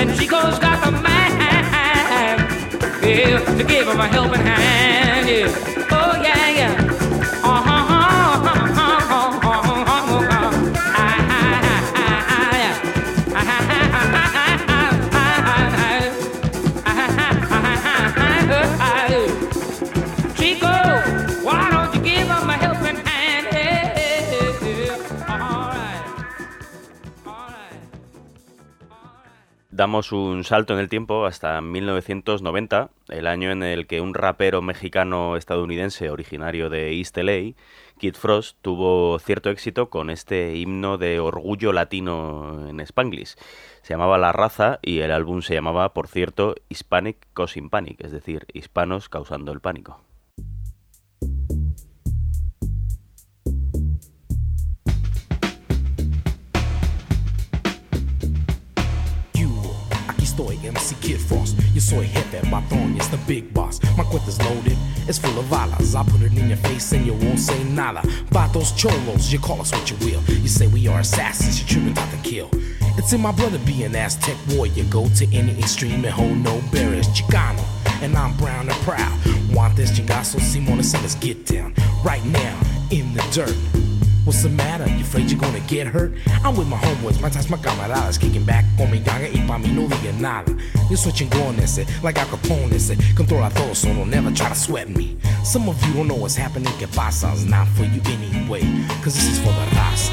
and 0.00 0.18
Chico's 0.18 0.58
got 0.58 0.82
the 0.82 0.92
man, 0.92 2.38
yeah, 3.02 3.44
to 3.58 3.64
give 3.64 3.86
him 3.86 4.00
a 4.00 4.08
helping 4.08 4.40
hand, 4.40 4.85
News. 5.26 5.75
Damos 29.76 30.10
un 30.10 30.42
salto 30.44 30.72
en 30.72 30.80
el 30.80 30.88
tiempo 30.88 31.26
hasta 31.26 31.60
1990, 31.60 32.88
el 33.08 33.26
año 33.26 33.50
en 33.50 33.62
el 33.62 33.86
que 33.86 34.00
un 34.00 34.14
rapero 34.14 34.62
mexicano 34.62 35.36
estadounidense 35.36 36.08
originario 36.08 36.70
de 36.70 36.96
East 36.96 37.18
LA, 37.18 37.52
Kid 37.98 38.14
Frost, 38.14 38.56
tuvo 38.62 39.18
cierto 39.18 39.50
éxito 39.50 39.90
con 39.90 40.08
este 40.08 40.56
himno 40.56 40.96
de 40.96 41.20
orgullo 41.20 41.74
latino 41.74 42.66
en 42.70 42.80
Spanglish. 42.80 43.34
Se 43.82 43.92
llamaba 43.92 44.16
La 44.16 44.32
Raza 44.32 44.78
y 44.80 45.00
el 45.00 45.12
álbum 45.12 45.42
se 45.42 45.52
llamaba, 45.52 45.92
por 45.92 46.08
cierto, 46.08 46.54
Hispanic 46.70 47.18
Causing 47.34 47.68
Panic, 47.68 48.02
es 48.02 48.12
decir, 48.12 48.46
hispanos 48.54 49.10
causando 49.10 49.52
el 49.52 49.60
pánico. 49.60 50.05
MC 60.66 60.94
Kid 61.00 61.20
Frost. 61.20 61.56
Yo 61.74 61.80
soy 61.80 62.06
jefe, 62.06 62.42
patrón, 62.50 62.96
it's 62.96 63.08
the 63.08 63.18
big 63.26 63.52
boss. 63.54 63.80
My 63.96 64.04
cuenta's 64.04 64.40
loaded, 64.42 64.76
it's 65.08 65.18
full 65.18 65.38
of 65.38 65.48
balas. 65.50 65.94
I 65.94 66.02
put 66.04 66.22
it 66.22 66.36
in 66.36 66.48
your 66.48 66.58
face 66.58 66.92
and 66.92 67.06
you 67.06 67.14
won't 67.14 67.38
say 67.38 67.62
nada. 67.64 68.00
Vatos 68.30 68.76
cholos, 68.76 69.32
you 69.32 69.38
call 69.38 69.60
us 69.60 69.72
what 69.72 69.90
you 69.90 69.96
will. 69.98 70.22
You 70.40 70.48
say 70.48 70.66
we 70.66 70.88
are 70.88 71.00
assassins, 71.00 71.58
you're 71.60 71.68
tripping 71.68 71.98
out 71.98 72.10
to 72.10 72.18
kill. 72.28 72.50
It's 72.98 73.12
in 73.12 73.20
my 73.20 73.32
to 73.32 73.58
be 73.60 73.84
an 73.84 73.94
Aztec 73.94 74.36
warrior. 74.50 74.84
Go 74.84 75.06
to 75.16 75.26
any 75.34 75.58
extreme 75.58 76.04
and 76.04 76.14
hold 76.14 76.38
no 76.38 76.60
barriers. 76.72 77.06
Chicano, 77.08 77.62
and 78.02 78.16
I'm 78.16 78.34
brown 78.36 78.68
and 78.68 78.78
proud. 78.82 79.12
Want 79.54 79.76
this 79.76 79.92
chingazo, 79.92 80.40
Simona, 80.40 80.82
so 80.82 80.98
let's 81.00 81.14
get 81.16 81.44
down. 81.44 81.74
Right 82.02 82.24
now, 82.24 82.58
in 82.90 83.12
the 83.12 83.22
dirt. 83.32 83.95
What's 84.26 84.42
the 84.42 84.48
matter? 84.48 84.88
You 84.88 85.02
afraid 85.02 85.30
you're 85.30 85.38
gonna 85.38 85.60
get 85.68 85.86
hurt? 85.86 86.12
I'm 86.42 86.56
with 86.56 86.66
my 86.66 86.76
homeboys, 86.78 87.20
my 87.22 87.28
ties, 87.28 87.48
my 87.48 87.58
camaradas, 87.58 88.18
kicking 88.20 88.42
back 88.44 88.64
con 88.76 88.90
mi 88.90 88.98
ganga 88.98 89.28
y 89.28 89.40
pa' 89.46 89.56
mí 89.56 89.72
no 89.72 89.86
diga 89.86 90.12
nada. 90.18 90.52
Yo 90.90 90.96
soy 90.96 91.12
chingón 91.12 91.56
ese, 91.60 91.82
eh, 91.82 91.86
like 92.02 92.18
Al 92.18 92.26
Capone 92.26 92.72
ese, 92.74 92.90
eh. 92.90 92.96
controla 93.14 93.50
todo, 93.54 93.72
so 93.72 93.86
don't 93.94 94.10
never 94.10 94.32
try 94.32 94.48
to 94.48 94.54
sweat 94.56 94.88
me. 94.88 95.16
Some 95.44 95.68
of 95.68 95.80
you 95.86 95.94
don't 95.94 96.08
know 96.08 96.16
what's 96.16 96.34
happening, 96.34 96.72
que 96.76 96.88
pasa, 96.88 97.30
it's 97.34 97.44
not 97.44 97.68
for 97.68 97.84
you 97.84 98.00
anyway, 98.06 98.62
cause 99.04 99.14
this 99.14 99.28
is 99.30 99.38
for 99.38 99.52
the 99.52 99.66
raza. 99.76 100.10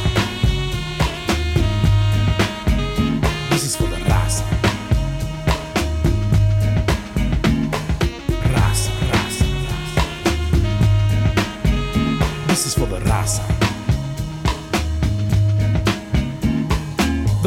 This 3.50 3.64
is 3.64 3.76
for 3.76 3.88
the. 3.88 3.98
Raza, 3.98 4.44
raza, 8.54 8.92
raza. 9.10 9.46
This 12.48 12.68
is 12.68 12.76
for 12.76 12.86
the 12.86 13.00
raza. 13.00 13.53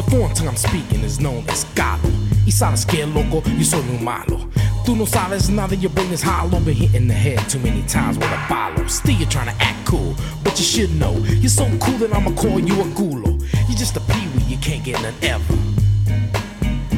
Foreign 0.09 0.33
tongue 0.33 0.47
I'm 0.49 0.55
speaking 0.55 1.03
is 1.03 1.19
known 1.19 1.43
as 1.49 1.65
Galo. 1.75 2.09
Y 2.45 2.51
sabes 2.51 2.85
que 2.85 3.05
loco, 3.05 3.41
yo 3.57 3.63
soy 3.63 3.81
muy 3.83 3.99
malo. 3.99 4.49
Tú 4.85 4.95
no 4.95 5.05
sabes 5.05 5.49
nada, 5.49 5.75
your 5.75 5.91
brain 5.91 6.11
is 6.13 6.21
hollow. 6.23 6.59
Been 6.61 6.75
hit 6.75 6.95
in 6.95 7.07
the 7.07 7.13
head 7.13 7.39
too 7.49 7.59
many 7.59 7.81
times 7.83 8.17
with 8.17 8.31
a 8.31 8.37
follow. 8.47 8.87
Still, 8.87 9.15
you're 9.15 9.29
trying 9.29 9.47
to 9.53 9.63
act 9.63 9.85
cool, 9.85 10.15
but 10.43 10.57
you 10.57 10.63
should 10.63 10.93
know. 10.95 11.13
You're 11.41 11.49
so 11.49 11.65
cool 11.79 11.97
that 11.97 12.13
I'ma 12.15 12.31
call 12.35 12.59
you 12.59 12.73
a 12.81 12.85
gulo. 12.95 13.37
You're 13.67 13.77
just 13.77 13.97
a 13.97 13.99
peewee, 14.01 14.43
you 14.47 14.57
can't 14.57 14.83
get 14.83 15.01
none 15.01 15.13
ever. 15.23 15.53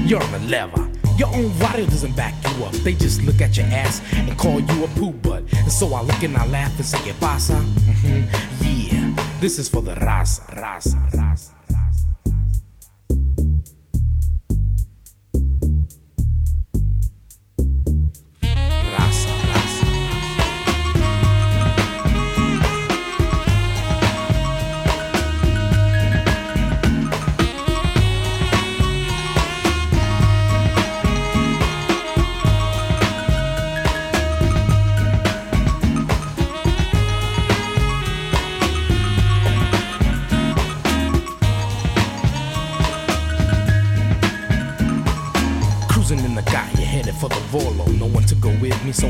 You're 0.06 0.22
on 0.22 0.32
the 0.32 0.39
lever. 0.48 0.88
Your 1.17 1.28
own 1.30 1.52
radio 1.60 1.86
doesn't 1.88 2.15
back 2.15 2.34
you 2.48 2.63
up. 2.63 2.72
They 2.74 2.93
just 2.93 3.24
look 3.24 3.41
at 3.41 3.58
your 3.58 3.65
ass 3.67 4.02
and 4.13 4.38
call 4.38 4.60
you 4.60 4.84
a 4.86 4.88
poo 4.89 5.12
butt. 5.12 5.43
And 5.54 5.72
so 5.72 5.93
I 5.95 6.02
look 6.04 6.22
and 6.24 6.38
I 6.38 6.45
laugh 6.48 6.74
and 6.78 6.86
say, 6.86 6.98
¿Qué 7.00 7.13
pasa? 7.19 7.54
Mhm, 7.54 8.28
Yeah, 8.62 9.13
this 9.41 9.58
is 9.60 9.67
for 9.67 9.82
the 9.82 9.95
raza. 9.95 10.41
Raza, 10.56 10.98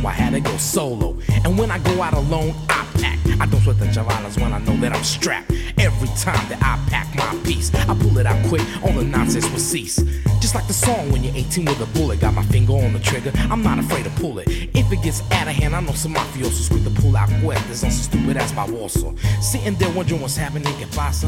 I 0.05 0.11
had 0.11 0.33
to 0.33 0.39
go 0.39 0.55
solo. 0.57 1.17
And 1.43 1.57
when 1.57 1.71
I 1.71 1.79
go 1.79 2.01
out 2.01 2.13
alone, 2.13 2.53
I 2.69 2.85
pack. 2.99 3.19
I 3.39 3.45
don't 3.45 3.61
sweat 3.61 3.79
the 3.79 3.85
javalas 3.85 4.39
when 4.41 4.53
I 4.53 4.59
know 4.59 4.75
that 4.77 4.93
I'm 4.93 5.03
strapped. 5.03 5.51
Every 5.77 6.09
time 6.09 6.47
that 6.49 6.59
I 6.61 6.77
pack 6.89 7.15
my 7.15 7.43
piece, 7.43 7.73
I 7.73 7.95
pull 7.95 8.17
it 8.17 8.25
out 8.25 8.45
quick, 8.47 8.61
all 8.83 8.91
the 8.91 9.03
nonsense 9.03 9.49
will 9.49 9.59
cease. 9.59 9.97
Just 10.41 10.55
like 10.55 10.67
the 10.67 10.73
song 10.73 11.11
when 11.11 11.23
you're 11.23 11.35
18 11.35 11.65
with 11.65 11.81
a 11.81 11.85
bullet, 11.97 12.19
got 12.19 12.33
my 12.33 12.43
finger 12.43 12.73
on 12.73 12.93
the 12.93 12.99
trigger, 12.99 13.31
I'm 13.35 13.63
not 13.63 13.79
afraid 13.79 14.03
to 14.03 14.09
pull 14.11 14.39
it. 14.39 14.47
If 14.49 14.91
it 14.91 15.01
gets 15.03 15.21
out 15.31 15.47
of 15.47 15.53
hand, 15.53 15.75
I 15.75 15.79
know 15.79 15.93
some 15.93 16.15
mafiosos 16.15 16.69
quick 16.69 16.83
to 16.83 17.01
pull 17.01 17.15
out 17.15 17.29
cuerdas 17.29 17.83
on 17.83 17.91
some 17.91 18.11
stupid 18.11 18.37
ass 18.37 18.51
baboso. 18.51 19.17
Sitting 19.41 19.75
there 19.75 19.91
wondering 19.93 20.21
what's 20.21 20.35
happening, 20.35 20.73
que 20.75 20.87
pasa? 20.87 21.27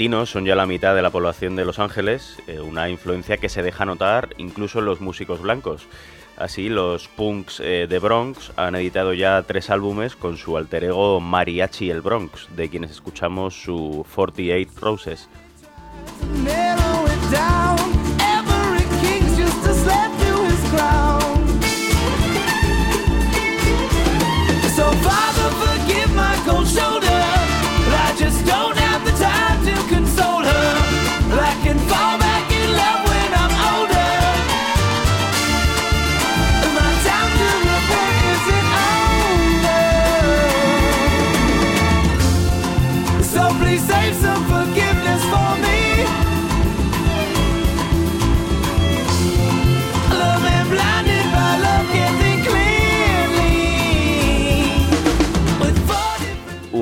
Latinos 0.00 0.30
son 0.30 0.46
ya 0.46 0.56
la 0.56 0.64
mitad 0.64 0.94
de 0.94 1.02
la 1.02 1.10
población 1.10 1.56
de 1.56 1.66
Los 1.66 1.78
Ángeles, 1.78 2.38
eh, 2.46 2.58
una 2.58 2.88
influencia 2.88 3.36
que 3.36 3.50
se 3.50 3.62
deja 3.62 3.84
notar 3.84 4.30
incluso 4.38 4.78
en 4.78 4.86
los 4.86 5.02
músicos 5.02 5.42
blancos. 5.42 5.86
Así, 6.38 6.70
los 6.70 7.06
punks 7.08 7.60
eh, 7.60 7.86
de 7.86 7.98
Bronx 7.98 8.50
han 8.56 8.76
editado 8.76 9.12
ya 9.12 9.42
tres 9.42 9.68
álbumes 9.68 10.16
con 10.16 10.38
su 10.38 10.56
alter 10.56 10.84
ego 10.84 11.20
Mariachi 11.20 11.90
el 11.90 12.00
Bronx, 12.00 12.48
de 12.56 12.70
quienes 12.70 12.92
escuchamos 12.92 13.62
su 13.62 14.06
48 14.14 14.70
Roses. 14.80 15.28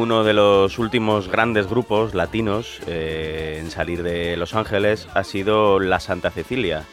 Uno 0.08 0.24
de 0.24 0.32
los 0.32 0.78
últimos 0.78 1.28
grandes 1.28 1.68
grupos 1.68 2.14
latinos 2.14 2.80
eh, 2.86 3.58
en 3.60 3.70
salir 3.70 4.02
de 4.02 4.38
Los 4.38 4.54
Ángeles 4.54 5.06
ha 5.12 5.22
sido 5.22 5.80
La 5.80 6.00
Santa 6.00 6.30
Cecilia, 6.30 6.84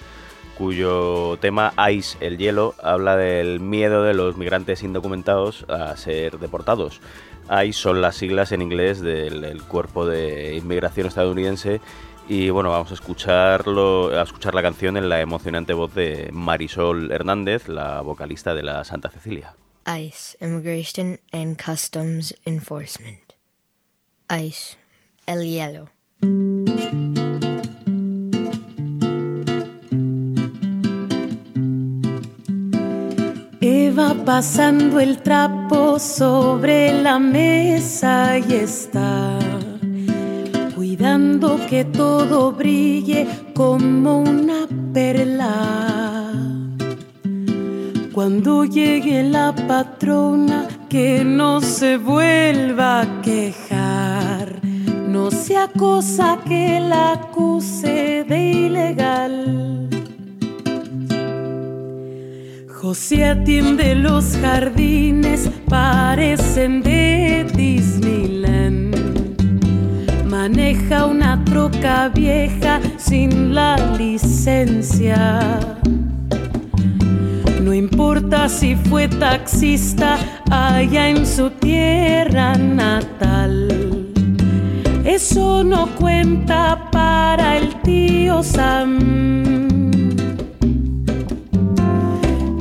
cuyo 0.58 1.38
tema 1.40 1.72
Ice, 1.94 2.18
el 2.20 2.38
hielo, 2.38 2.76
habla 2.84 3.16
del 3.16 3.62
miedo 3.62 4.04
de 4.04 4.16
los 4.16 4.36
migrantes 4.36 4.84
indocumentados 4.84 5.66
a 5.70 5.96
ser 5.96 6.40
deportados. 6.40 7.00
ICE 7.50 7.72
son 7.72 8.02
las 8.02 8.18
siglas 8.18 8.52
en 8.52 8.62
inglés 8.62 9.00
del 9.00 9.46
el 9.46 9.64
Cuerpo 9.64 10.06
de 10.06 10.58
Inmigración 10.58 11.08
estadounidense 11.08 11.80
y 12.28 12.50
bueno, 12.50 12.72
vamos 12.72 12.92
a 12.92 12.96
escucharlo, 12.96 14.10
a 14.10 14.24
escuchar 14.24 14.54
la 14.54 14.62
canción 14.62 14.98
en 14.98 15.08
la 15.08 15.22
emocionante 15.22 15.74
voz 15.74 15.96
de 15.96 16.32
Marisol 16.34 17.14
Hernández, 17.14 17.70
la 17.70 18.02
vocalista 18.02 18.54
de 18.54 18.64
La 18.64 18.84
Santa 18.84 19.10
Cecilia. 19.10 19.56
ICE, 19.88 20.36
Immigration 20.42 21.20
and 21.32 21.60
Customs 21.60 22.34
Enforcement. 22.44 23.36
ICE, 24.28 24.78
el 25.28 25.44
hielo. 25.46 25.90
Eva 33.62 34.16
pasando 34.26 35.00
el 35.00 35.22
trapo 35.22 36.00
sobre 36.00 37.04
la 37.04 37.20
mesa 37.20 38.40
y 38.40 38.54
está 38.56 39.38
cuidando 40.74 41.60
que 41.70 41.86
todo 41.86 42.52
brille 42.54 43.28
como 43.54 44.22
una 44.22 44.68
perla. 44.92 46.55
Cuando 48.16 48.64
llegue 48.64 49.24
la 49.24 49.54
patrona, 49.54 50.70
que 50.88 51.26
no 51.26 51.60
se 51.60 51.98
vuelva 51.98 53.02
a 53.02 53.22
quejar, 53.22 54.56
no 55.10 55.30
sea 55.32 55.68
cosa 55.68 56.40
que 56.48 56.80
la 56.80 57.12
acuse 57.12 58.24
de 58.24 58.52
ilegal. 58.52 59.90
José 62.70 63.26
atiende 63.26 63.96
los 63.96 64.38
jardines, 64.38 65.50
parecen 65.68 66.84
de 66.84 67.46
Disneyland. 67.54 68.96
Maneja 70.30 71.06
una 71.06 71.44
troca 71.44 72.08
vieja 72.08 72.80
sin 72.96 73.54
la 73.54 73.76
licencia. 73.98 75.60
Importa 77.76 78.48
si 78.48 78.74
fue 78.74 79.10
taxista 79.10 80.18
allá 80.50 81.10
en 81.10 81.26
su 81.26 81.50
tierra 81.50 82.56
natal. 82.56 84.08
Eso 85.04 85.62
no 85.62 85.88
cuenta 86.00 86.90
para 86.90 87.58
el 87.58 87.76
tío 87.82 88.42
Sam. 88.44 90.00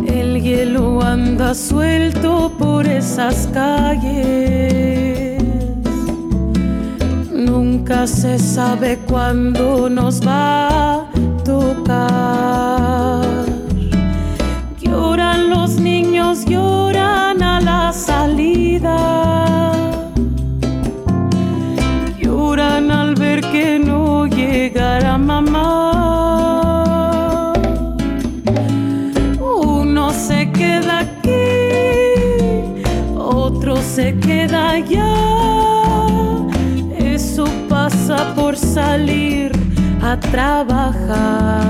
El 0.05 0.43
hielo 0.43 1.01
anda 1.01 1.55
suelto 1.55 2.51
por 2.59 2.85
esas 2.89 3.49
calles. 3.55 5.41
Nunca 7.33 8.09
se 8.09 8.37
sabe 8.41 8.99
cuándo 9.07 9.89
nos 9.89 10.27
va 10.27 10.97
a 10.97 11.07
tocar. 11.45 12.44
Salir 38.85 39.51
a 40.03 40.13
trabajar. 40.21 41.65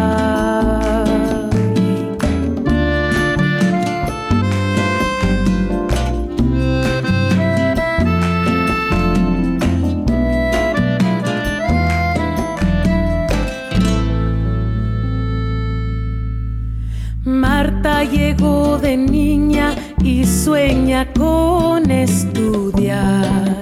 Marta 17.25 18.05
llegó 18.05 18.79
de 18.79 18.97
niña 18.97 19.67
y 20.03 20.25
sueña 20.25 21.01
con 21.13 21.91
estudiar, 21.91 23.57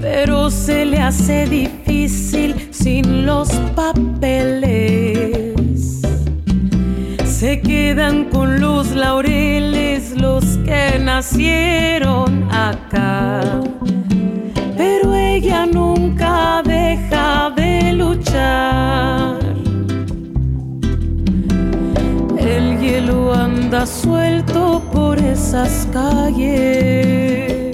pero 0.00 0.50
se 0.50 0.86
le 0.86 0.98
hace 1.00 1.46
difícil 1.46 1.65
Quedan 7.86 8.24
con 8.30 8.60
los 8.60 8.96
laureles 8.96 10.20
los 10.20 10.44
que 10.66 10.98
nacieron 10.98 12.42
acá, 12.52 13.40
pero 14.76 15.14
ella 15.14 15.66
nunca 15.66 16.62
deja 16.64 17.52
de 17.54 17.92
luchar. 17.92 19.38
El 22.36 22.80
hielo 22.80 23.32
anda 23.32 23.86
suelto 23.86 24.82
por 24.92 25.18
esas 25.20 25.86
calles. 25.92 27.70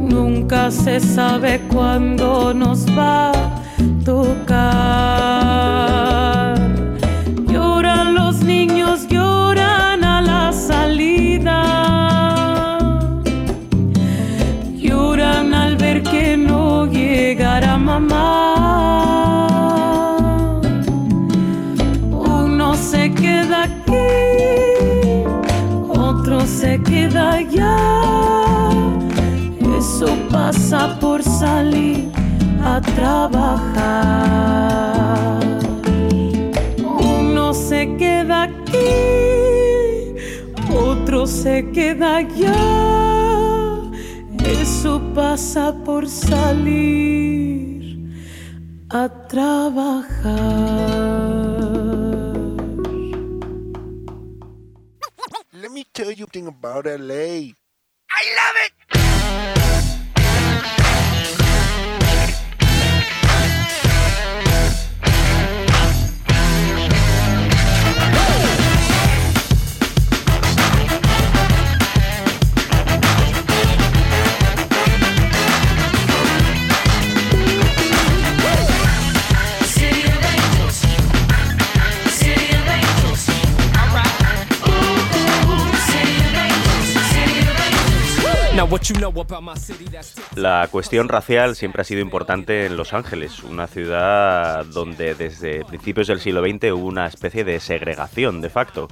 Nunca 0.00 0.70
se 0.70 1.00
sabe 1.00 1.60
cuándo 1.68 2.54
nos 2.54 2.86
va 2.98 3.55
se 41.56 41.70
queda 41.70 42.16
allá. 42.16 42.52
Eso 44.44 45.00
pasa 45.14 45.72
por 45.84 46.06
salir 46.08 47.80
a 48.90 49.08
trabajar. 49.08 50.36
Let 55.52 55.70
me 55.70 55.84
tell 55.92 56.12
you 56.12 56.26
thing 56.26 56.46
about 56.46 56.84
LA. 56.84 57.54
La 90.34 90.66
cuestión 90.68 91.08
racial 91.08 91.54
siempre 91.54 91.82
ha 91.82 91.84
sido 91.84 92.00
importante 92.00 92.66
en 92.66 92.76
Los 92.76 92.94
Ángeles, 92.94 93.44
una 93.44 93.68
ciudad 93.68 94.66
donde 94.66 95.14
desde 95.14 95.64
principios 95.64 96.08
del 96.08 96.18
siglo 96.18 96.42
XX 96.42 96.72
hubo 96.72 96.86
una 96.86 97.06
especie 97.06 97.44
de 97.44 97.60
segregación 97.60 98.40
de 98.40 98.50
facto. 98.50 98.88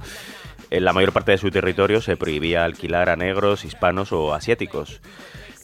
En 0.71 0.85
la 0.85 0.93
mayor 0.93 1.11
parte 1.11 1.33
de 1.33 1.37
su 1.37 1.51
territorio 1.51 1.99
se 1.99 2.15
prohibía 2.15 2.63
alquilar 2.63 3.09
a 3.09 3.17
negros, 3.17 3.65
hispanos 3.65 4.13
o 4.13 4.33
asiáticos. 4.33 5.01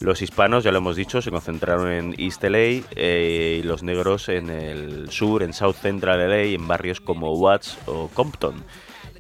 Los 0.01 0.21
hispanos, 0.21 0.65
ya 0.65 0.71
lo 0.71 0.79
hemos 0.79 0.97
dicho, 0.97 1.21
se 1.21 1.31
concentraron 1.31 1.89
en 1.89 2.15
East 2.17 2.43
LA 2.43 2.83
eh, 2.95 3.59
y 3.59 3.63
los 3.63 3.81
negros 3.81 4.27
en 4.27 4.49
el 4.49 5.09
sur, 5.09 5.41
en 5.41 5.53
South 5.53 5.75
Central 5.75 6.27
LA, 6.27 6.53
en 6.55 6.67
barrios 6.67 6.99
como 6.99 7.31
Watts 7.35 7.77
o 7.85 8.09
Compton, 8.13 8.65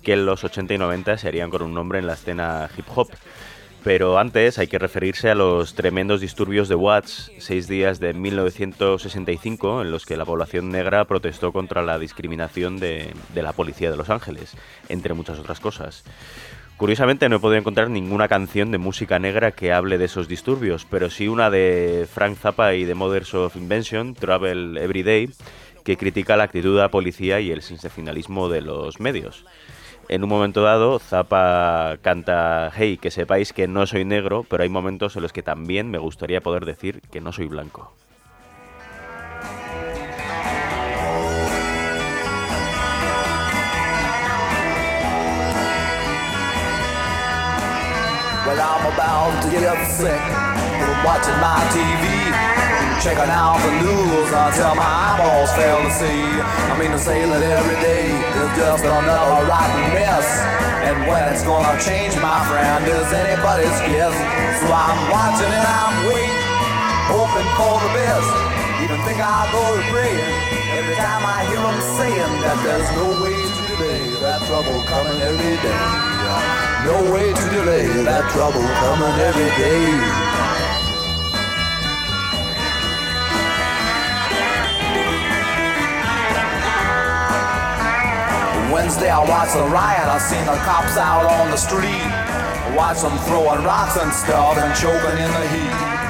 que 0.03 0.13
en 0.13 0.25
los 0.25 0.43
80 0.43 0.73
y 0.73 0.77
90 0.77 1.17
se 1.17 1.29
harían 1.29 1.49
con 1.49 1.61
un 1.61 1.73
nombre 1.73 1.99
en 1.99 2.07
la 2.07 2.13
escena 2.13 2.69
hip 2.77 2.85
hop. 2.93 3.09
Pero 3.83 4.19
antes 4.19 4.59
hay 4.59 4.67
que 4.67 4.77
referirse 4.77 5.31
a 5.31 5.35
los 5.35 5.73
tremendos 5.73 6.21
disturbios 6.21 6.69
de 6.69 6.75
Watts, 6.75 7.31
seis 7.39 7.67
días 7.67 7.99
de 7.99 8.13
1965, 8.13 9.81
en 9.81 9.89
los 9.89 10.05
que 10.05 10.17
la 10.17 10.25
población 10.25 10.69
negra 10.69 11.05
protestó 11.05 11.51
contra 11.51 11.81
la 11.81 11.97
discriminación 11.97 12.77
de, 12.79 13.11
la 13.33 13.53
policía 13.53 13.89
de 13.89 13.97
Los 13.97 14.11
Ángeles, 14.11 14.55
entre 14.87 15.15
muchas 15.15 15.39
otras 15.39 15.59
cosas. 15.59 16.03
Curiosamente 16.77 17.27
no 17.27 17.37
he 17.37 17.39
podido 17.39 17.57
encontrar 17.57 17.89
ninguna 17.89 18.27
canción 18.27 18.71
de 18.71 18.77
música 18.77 19.17
negra 19.17 19.51
que 19.51 19.73
hable 19.73 19.97
de 19.97 20.05
esos 20.05 20.27
disturbios, 20.27 20.85
pero 20.85 21.09
sí 21.09 21.27
una 21.27 21.49
de 21.49 22.07
Frank 22.11 22.37
Zappa 22.37 22.75
y 22.75 22.85
The 22.85 22.93
Mothers 22.93 23.33
of 23.33 23.55
Invention, 23.55 24.13
Travel 24.13 24.77
Every 24.77 25.01
Day, 25.01 25.29
que 25.83 25.97
critica 25.97 26.37
la 26.37 26.43
actitud 26.43 26.75
de 26.75 26.81
la 26.81 26.91
policía 26.91 27.39
y 27.39 27.51
el 27.51 27.63
sensacionalismo 27.63 28.47
de 28.47 28.61
los 28.61 28.99
medios. 28.99 29.43
En 30.09 30.23
un 30.23 30.29
momento 30.29 30.61
dado, 30.61 30.99
Zappa 30.99 31.97
canta 32.01 32.71
Hey, 32.75 32.97
que 32.97 33.11
sepáis 33.11 33.53
que 33.53 33.67
no 33.67 33.85
soy 33.85 34.05
negro, 34.05 34.45
pero 34.49 34.63
hay 34.63 34.69
momentos 34.69 35.15
en 35.15 35.21
los 35.23 35.33
que 35.33 35.43
también 35.43 35.89
me 35.89 35.97
gustaría 35.97 36.41
poder 36.41 36.65
decir 36.65 37.01
que 37.11 37.21
no 37.21 37.31
soy 37.31 37.47
blanco. 37.47 37.93
Checking 53.01 53.33
out 53.33 53.57
the 53.65 53.73
news 53.81 54.29
until 54.29 54.77
my 54.77 54.85
eyeballs 54.85 55.49
fail 55.57 55.81
to 55.81 55.89
see. 55.89 56.21
I 56.69 56.77
mean 56.77 56.93
to 56.93 57.01
say 57.01 57.25
that 57.25 57.41
every 57.41 57.79
day 57.81 58.13
is 58.13 58.51
just 58.53 58.85
another 58.85 59.41
rotten 59.49 59.89
mess, 59.97 60.29
and 60.85 61.09
when 61.09 61.25
it's 61.33 61.41
gonna 61.41 61.81
change, 61.81 62.13
my 62.21 62.45
friend, 62.45 62.85
is 62.85 63.09
anybody's 63.09 63.73
guess. 63.89 64.13
So 64.61 64.69
I'm 64.69 64.99
watching 65.09 65.49
and 65.49 65.65
I'm 65.65 66.13
waiting, 66.13 66.45
hoping 67.09 67.49
for 67.57 67.81
the 67.81 67.89
best. 67.97 68.29
Even 68.85 69.01
think 69.01 69.17
I'll 69.17 69.49
go 69.49 69.61
to 69.65 69.83
praying 69.89 70.21
every 70.77 70.93
time 70.93 71.25
I 71.25 71.49
hear 71.49 71.57
them 71.57 71.81
saying 71.97 72.33
that 72.45 72.57
there's 72.61 72.89
no 73.01 73.17
way 73.17 73.33
to 73.33 73.61
delay 73.65 74.01
that 74.21 74.45
trouble 74.45 74.77
coming 74.85 75.17
every 75.25 75.57
day. 75.57 75.81
No 76.85 76.97
way 77.09 77.33
to 77.33 77.45
delay 77.49 77.89
that 78.05 78.29
trouble 78.29 78.61
coming 78.77 79.15
every 79.25 79.49
day. 79.57 80.20
Wednesday 88.71 89.11
I 89.11 89.19
watched 89.27 89.53
the 89.53 89.67
riot, 89.67 90.07
I 90.07 90.17
seen 90.17 90.45
the 90.47 90.55
cops 90.63 90.95
out 90.95 91.27
on 91.27 91.51
the 91.51 91.59
street. 91.59 92.07
Watch 92.71 93.03
them 93.03 93.19
throwing 93.27 93.67
rocks 93.67 93.99
and 93.99 94.13
stuff 94.15 94.55
and 94.55 94.71
choking 94.79 95.19
in 95.19 95.27
the 95.27 95.45
heat. 95.51 96.01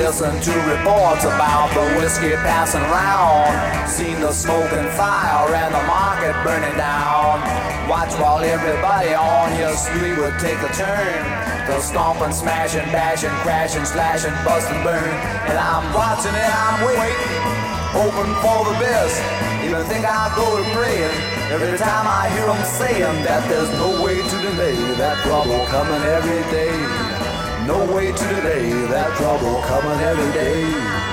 Listen 0.00 0.32
to 0.40 0.52
reports 0.72 1.28
about 1.28 1.68
the 1.76 1.84
whiskey 2.00 2.32
passing 2.40 2.80
round. 2.88 3.52
Seen 3.84 4.20
the 4.24 4.32
smoke 4.32 4.72
and 4.72 4.88
fire 4.96 5.52
and 5.52 5.68
the 5.68 5.84
market 5.84 6.32
burning 6.40 6.76
down. 6.80 7.44
Watch 7.86 8.16
while 8.16 8.40
everybody 8.40 9.12
on 9.12 9.52
your 9.60 9.76
street 9.76 10.16
would 10.16 10.40
take 10.40 10.56
a 10.64 10.72
turn. 10.72 11.20
They'll 11.68 11.84
stomp 11.84 12.22
and 12.22 12.34
smash 12.34 12.74
and 12.74 12.90
bash 12.90 13.22
and 13.22 13.36
crash 13.44 13.76
and 13.76 13.86
slash 13.86 14.24
and 14.24 14.34
bust 14.48 14.70
and 14.72 14.82
burn. 14.82 15.12
And 15.52 15.58
I'm 15.60 15.92
watching 15.92 16.32
it, 16.32 16.50
I'm 16.56 16.88
waiting, 16.88 17.71
hoping 17.92 18.34
for 18.40 18.64
the 18.72 18.76
best. 18.80 19.20
Even 19.64 19.84
think 19.84 20.04
I'll 20.04 20.34
go 20.34 20.56
to 20.56 20.64
praying 20.74 21.14
every 21.52 21.76
time 21.78 22.06
I 22.08 22.28
hear 22.34 22.46
them 22.46 22.64
saying 22.64 23.24
that 23.24 23.46
there's 23.48 23.70
no 23.78 24.02
way 24.02 24.16
to 24.16 24.36
delay 24.40 24.76
that 24.96 25.22
trouble 25.22 25.64
coming 25.66 26.02
every 26.16 26.42
day. 26.50 26.74
No 27.66 27.78
way 27.94 28.10
to 28.10 28.24
delay 28.34 28.70
that 28.88 29.16
trouble 29.16 29.60
coming 29.62 30.00
every 30.00 30.32
day. 30.32 31.12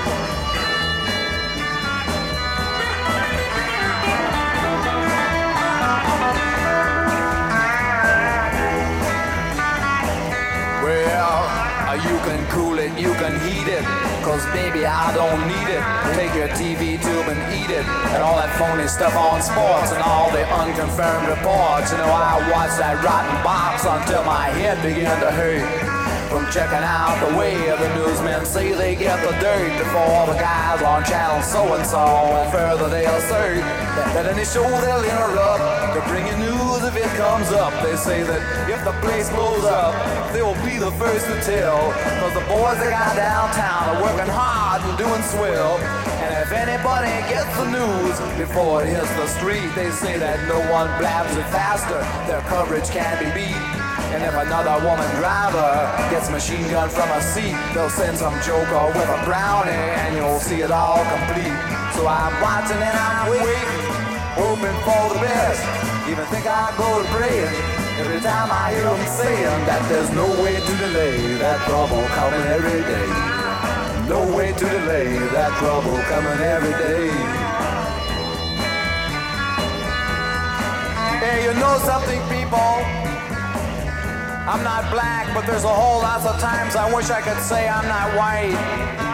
You 12.00 12.16
can 12.26 12.46
cool 12.48 12.69
it, 12.80 12.98
you 12.98 13.12
can 13.20 13.36
heat 13.44 13.68
it. 13.68 13.84
Cause 14.24 14.44
baby, 14.56 14.86
I 14.86 15.12
don't 15.12 15.40
need 15.46 15.68
it. 15.68 15.82
Take 16.16 16.34
your 16.34 16.48
TV 16.56 16.96
tube 16.96 17.28
and 17.28 17.40
eat 17.52 17.70
it. 17.70 17.84
And 18.16 18.22
all 18.22 18.36
that 18.36 18.50
phony 18.56 18.88
stuff 18.88 19.14
on 19.14 19.42
sports 19.42 19.92
and 19.92 20.02
all 20.02 20.30
the 20.32 20.44
unconfirmed 20.48 21.28
reports. 21.28 21.92
You 21.92 21.98
know, 21.98 22.10
I 22.10 22.40
watched 22.50 22.78
that 22.78 23.04
rotten 23.04 23.36
box 23.44 23.84
until 23.84 24.24
my 24.24 24.48
head 24.48 24.80
began 24.82 25.20
to 25.20 25.30
hurt. 25.30 25.79
From 26.30 26.46
checking 26.46 26.86
out 26.86 27.18
the 27.26 27.36
way 27.36 27.58
the 27.58 27.90
newsmen 27.98 28.46
say 28.46 28.70
they 28.70 28.94
get 28.94 29.18
the 29.18 29.34
dirt 29.42 29.66
before 29.82 30.30
the 30.30 30.38
guys 30.38 30.80
on 30.80 31.02
channel 31.02 31.42
so 31.42 31.74
and 31.74 31.84
so. 31.84 32.06
Further, 32.54 32.88
they 32.88 33.04
assert 33.04 33.58
that, 33.58 34.14
that 34.14 34.26
any 34.30 34.46
show 34.46 34.62
they'll 34.62 35.02
interrupt 35.02 35.58
to 35.90 36.00
bring 36.06 36.22
you 36.30 36.38
news 36.38 36.86
if 36.86 36.94
it 36.94 37.10
comes 37.18 37.50
up. 37.50 37.74
They 37.82 37.96
say 37.96 38.22
that 38.22 38.38
if 38.70 38.78
the 38.86 38.94
place 39.02 39.28
blows 39.34 39.66
up, 39.66 39.90
they 40.30 40.40
will 40.40 40.54
be 40.62 40.78
the 40.78 40.94
first 41.02 41.26
to 41.26 41.34
tell. 41.42 41.90
Cause 42.22 42.34
the 42.38 42.46
boys 42.46 42.78
they 42.78 42.94
got 42.94 43.18
downtown 43.18 43.90
are 43.90 43.98
working 43.98 44.30
hard 44.30 44.86
and 44.86 44.94
doing 44.94 45.22
swell. 45.34 45.82
And 46.22 46.30
if 46.46 46.54
anybody 46.54 47.10
gets 47.26 47.50
the 47.58 47.74
news 47.74 48.14
before 48.38 48.86
it 48.86 48.94
hits 48.94 49.10
the 49.18 49.26
street, 49.26 49.66
they 49.74 49.90
say 49.90 50.14
that 50.14 50.46
no 50.46 50.62
one 50.70 50.86
blabs 51.02 51.34
it 51.34 51.50
faster. 51.50 51.98
Their 52.30 52.42
coverage 52.46 52.86
can't 52.94 53.18
be 53.18 53.34
beat. 53.34 53.79
And 54.10 54.24
if 54.26 54.34
another 54.34 54.82
woman 54.82 55.06
driver 55.22 55.70
gets 56.10 56.30
machine 56.30 56.66
gun 56.68 56.90
from 56.90 57.08
a 57.10 57.22
seat, 57.22 57.54
they'll 57.72 57.88
send 57.88 58.18
some 58.18 58.34
joker 58.42 58.90
with 58.90 59.06
a 59.06 59.20
brownie 59.24 59.70
and 59.70 60.16
you'll 60.16 60.40
see 60.40 60.62
it 60.66 60.70
all 60.72 60.98
complete. 60.98 61.54
So 61.94 62.06
I'm 62.10 62.34
watching 62.42 62.82
and 62.82 62.96
I'm 62.98 63.30
waiting, 63.30 63.70
hoping 64.34 64.78
for 64.82 65.14
the 65.14 65.20
best. 65.22 65.62
Even 66.10 66.26
think 66.26 66.42
I 66.42 66.74
go 66.74 66.98
to 66.98 67.06
praying 67.14 67.54
every 68.02 68.18
time 68.18 68.50
I 68.50 68.74
hear 68.74 68.82
them 68.82 69.06
saying 69.14 69.60
that 69.70 69.82
there's 69.88 70.10
no 70.10 70.26
way 70.42 70.58
to 70.58 70.72
delay 70.82 71.38
that 71.38 71.62
trouble 71.70 72.02
coming 72.18 72.46
every 72.50 72.82
day. 72.82 73.08
No 74.10 74.26
way 74.36 74.50
to 74.50 74.64
delay 74.66 75.06
that 75.38 75.54
trouble 75.62 75.94
coming 76.10 76.40
every 76.42 76.74
day. 76.82 77.14
Hey, 81.22 81.44
you 81.46 81.54
know 81.60 81.78
something, 81.78 82.20
people? 82.26 83.09
I'm 84.48 84.64
not 84.64 84.90
black, 84.90 85.32
but 85.34 85.46
there's 85.46 85.64
a 85.64 85.68
whole 85.68 86.00
lot 86.00 86.24
of 86.26 86.40
times 86.40 86.74
I 86.74 86.92
wish 86.92 87.10
I 87.10 87.20
could 87.20 87.42
say 87.42 87.68
I'm 87.68 87.86
not 87.86 88.16
white. 88.16 89.09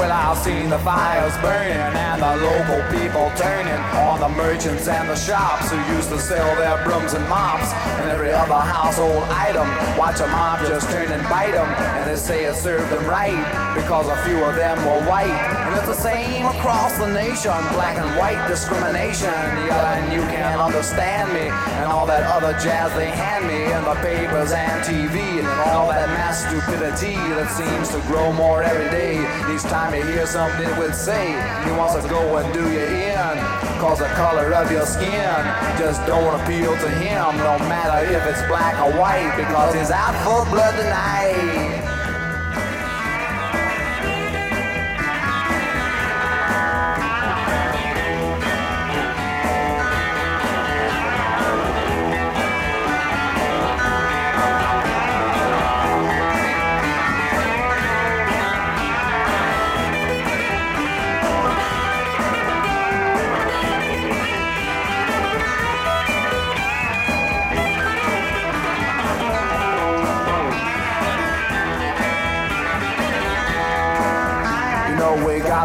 Well, 0.00 0.12
I've 0.12 0.38
seen 0.38 0.70
the 0.70 0.78
fires 0.78 1.36
burning 1.44 1.76
and 1.76 2.22
the 2.22 2.36
local 2.40 2.80
people 2.88 3.30
turning 3.36 3.80
on 4.00 4.18
the 4.18 4.30
merchants 4.30 4.88
and 4.88 5.10
the 5.10 5.14
shops 5.14 5.70
who 5.70 5.76
used 5.92 6.08
to 6.08 6.18
sell 6.18 6.56
their 6.56 6.82
brooms 6.84 7.12
and 7.12 7.28
mops 7.28 7.70
and 8.00 8.08
every 8.08 8.32
other 8.32 8.54
household 8.54 9.24
item. 9.28 9.68
Watch 9.98 10.20
a 10.20 10.26
mob 10.28 10.60
just 10.66 10.88
turn 10.88 11.12
and 11.12 11.22
bite 11.28 11.52
them, 11.52 11.68
and 11.68 12.08
they 12.08 12.16
say 12.16 12.44
it 12.44 12.54
served 12.54 12.90
them 12.90 13.04
right 13.04 13.36
because 13.76 14.08
a 14.08 14.16
few 14.24 14.42
of 14.42 14.56
them 14.56 14.78
were 14.88 15.04
white. 15.04 15.28
And 15.28 15.76
it's 15.76 15.86
the 15.86 15.92
same 15.92 16.46
across 16.46 16.96
the 16.96 17.12
nation, 17.12 17.52
black 17.76 17.98
and 17.98 18.16
white 18.16 18.40
discrimination. 18.48 19.28
Yeah, 19.68 20.00
and 20.00 20.12
you 20.14 20.22
can't 20.32 20.58
understand 20.58 21.30
me 21.34 21.52
and 21.76 21.92
all 21.92 22.06
that 22.06 22.24
other 22.24 22.58
jazz 22.58 22.88
they 22.96 23.10
hand 23.10 23.46
me 23.46 23.64
in 23.68 23.84
the 23.84 23.94
papers 24.00 24.52
and 24.52 24.80
TV 24.82 25.44
and 25.44 25.60
all 25.68 25.88
that 25.88 26.08
mass 26.08 26.40
stupidity 26.48 27.16
that 27.36 27.50
seems 27.52 27.90
to 27.90 28.00
grow 28.08 28.32
more 28.32 28.62
every 28.62 28.88
day. 28.88 29.20
Each 29.52 29.62
time 29.62 29.89
you 29.94 30.02
hear 30.04 30.26
something 30.26 30.68
would 30.78 30.94
say, 30.94 31.32
he 31.64 31.70
wants 31.72 31.94
to 32.00 32.08
go 32.08 32.36
and 32.36 32.52
do 32.52 32.62
you 32.70 32.80
in. 32.80 33.36
Cause 33.80 33.98
the 33.98 34.08
color 34.08 34.52
of 34.54 34.70
your 34.70 34.86
skin 34.86 35.34
just 35.78 36.04
don't 36.06 36.40
appeal 36.40 36.76
to 36.76 36.90
him, 36.90 37.36
no 37.38 37.58
matter 37.68 38.06
if 38.12 38.24
it's 38.26 38.42
black 38.46 38.74
or 38.78 38.98
white, 38.98 39.34
because 39.36 39.74
he's 39.74 39.90
out 39.90 40.14
for 40.22 40.48
blood 40.50 40.76
tonight. 40.76 41.69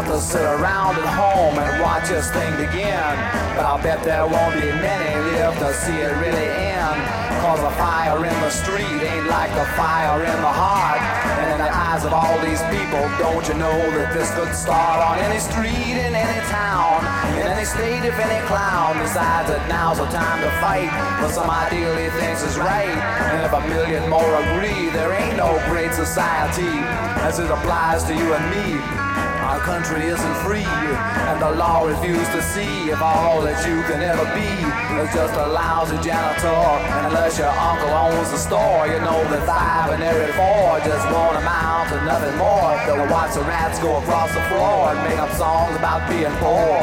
To 0.06 0.20
sit 0.20 0.42
around 0.42 0.94
at 1.02 1.10
home 1.18 1.58
and 1.58 1.82
watch 1.82 2.08
this 2.08 2.30
thing 2.30 2.54
begin. 2.54 3.10
But 3.58 3.66
I'll 3.66 3.82
bet 3.82 4.04
there 4.04 4.22
won't 4.22 4.54
be 4.54 4.70
many 4.70 5.10
live 5.34 5.58
to 5.58 5.74
see 5.74 5.98
it 5.98 6.14
really 6.22 6.46
end. 6.46 6.98
Cause 7.42 7.58
a 7.66 7.74
fire 7.74 8.22
in 8.22 8.36
the 8.38 8.50
street 8.50 9.02
ain't 9.02 9.26
like 9.26 9.50
a 9.50 9.66
fire 9.74 10.22
in 10.22 10.38
the 10.46 10.54
heart. 10.62 11.02
And 11.42 11.58
in 11.58 11.58
the 11.58 11.72
eyes 11.74 12.04
of 12.06 12.14
all 12.14 12.38
these 12.38 12.62
people, 12.70 13.02
don't 13.18 13.42
you 13.50 13.58
know 13.58 13.78
that 13.98 14.14
this 14.14 14.30
could 14.38 14.54
start 14.54 15.02
on 15.02 15.18
any 15.18 15.42
street 15.42 15.98
in 15.98 16.14
any 16.14 16.40
town, 16.46 17.02
in 17.34 17.46
any 17.50 17.66
state 17.66 18.06
if 18.06 18.14
any 18.14 18.40
clown 18.46 18.94
decides 19.02 19.50
that 19.50 19.66
now's 19.66 19.98
the 19.98 20.06
time 20.14 20.38
to 20.38 20.50
fight 20.62 20.90
for 21.18 21.34
some 21.34 21.50
ideal 21.50 21.98
he 21.98 22.08
thinks 22.14 22.46
is 22.46 22.56
right. 22.58 22.94
And 23.34 23.42
if 23.42 23.50
a 23.50 23.62
million 23.66 24.06
more 24.06 24.30
agree, 24.54 24.86
there 24.94 25.10
ain't 25.18 25.36
no 25.36 25.58
great 25.66 25.92
society 25.92 26.78
as 27.26 27.38
it 27.42 27.50
applies 27.50 28.04
to 28.04 28.14
you 28.14 28.34
and 28.34 28.46
me. 28.54 29.05
Our 29.46 29.60
country 29.60 30.06
isn't 30.06 30.36
free, 30.42 30.66
and 30.66 31.40
the 31.40 31.52
law 31.52 31.86
refuses 31.86 32.26
to 32.34 32.42
see 32.42 32.90
if 32.90 33.00
all 33.00 33.40
that 33.42 33.62
you 33.62 33.78
can 33.86 34.02
ever 34.02 34.26
be 34.34 34.50
is 34.98 35.14
just 35.14 35.34
a 35.38 35.46
lousy 35.46 35.94
janitor. 36.02 36.50
And 36.50 37.06
unless 37.06 37.38
your 37.38 37.54
uncle 37.54 37.94
owns 37.94 38.28
the 38.34 38.42
store, 38.42 38.90
you 38.90 38.98
know 38.98 39.22
that 39.30 39.46
five 39.46 39.94
and 39.94 40.02
every 40.02 40.34
four 40.34 40.82
just 40.82 41.06
won't 41.14 41.38
amount 41.38 41.94
to 41.94 41.96
nothing 42.02 42.34
more. 42.42 42.74
They'll 42.90 43.06
watch 43.06 43.38
the 43.38 43.46
rats 43.46 43.78
go 43.78 44.02
across 44.02 44.34
the 44.34 44.42
floor 44.50 44.90
and 44.90 44.98
make 45.06 45.18
up 45.22 45.30
songs 45.38 45.76
about 45.78 46.10
being 46.10 46.34
poor. 46.42 46.82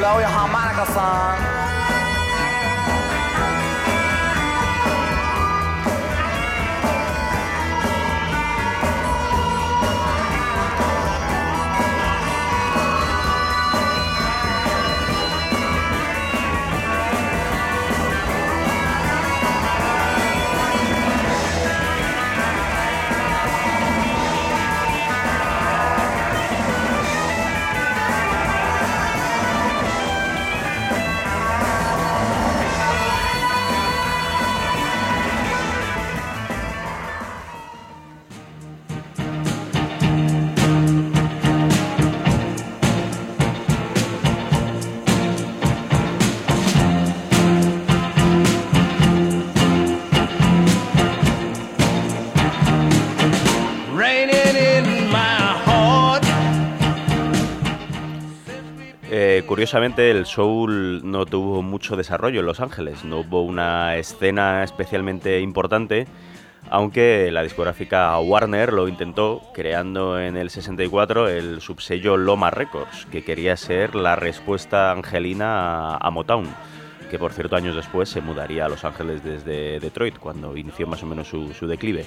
Blow 0.00 0.16
your 0.24 0.32
harmonica, 0.32 0.88
son. 0.96 1.67
Curiosamente, 59.58 60.12
el 60.12 60.24
soul 60.24 61.00
no 61.02 61.26
tuvo 61.26 61.62
mucho 61.62 61.96
desarrollo 61.96 62.38
en 62.38 62.46
Los 62.46 62.60
Ángeles, 62.60 63.04
no 63.04 63.18
hubo 63.18 63.42
una 63.42 63.96
escena 63.96 64.62
especialmente 64.62 65.40
importante, 65.40 66.06
aunque 66.70 67.28
la 67.32 67.42
discográfica 67.42 68.16
Warner 68.20 68.72
lo 68.72 68.86
intentó, 68.86 69.42
creando 69.52 70.20
en 70.20 70.36
el 70.36 70.50
64 70.50 71.28
el 71.28 71.60
subsello 71.60 72.16
Loma 72.16 72.52
Records, 72.52 73.06
que 73.06 73.24
quería 73.24 73.56
ser 73.56 73.96
la 73.96 74.14
respuesta 74.14 74.92
angelina 74.92 75.96
a, 75.96 76.10
Motown, 76.12 76.46
que 77.10 77.18
por 77.18 77.32
cierto 77.32 77.56
años 77.56 77.74
después 77.74 78.08
se 78.08 78.20
mudaría 78.20 78.66
a 78.66 78.68
Los 78.68 78.84
Ángeles 78.84 79.24
desde 79.24 79.80
Detroit, 79.80 80.18
cuando 80.20 80.56
inició 80.56 80.86
más 80.86 81.02
o 81.02 81.06
menos 81.06 81.26
su, 81.26 81.52
su 81.52 81.66
declive. 81.66 82.06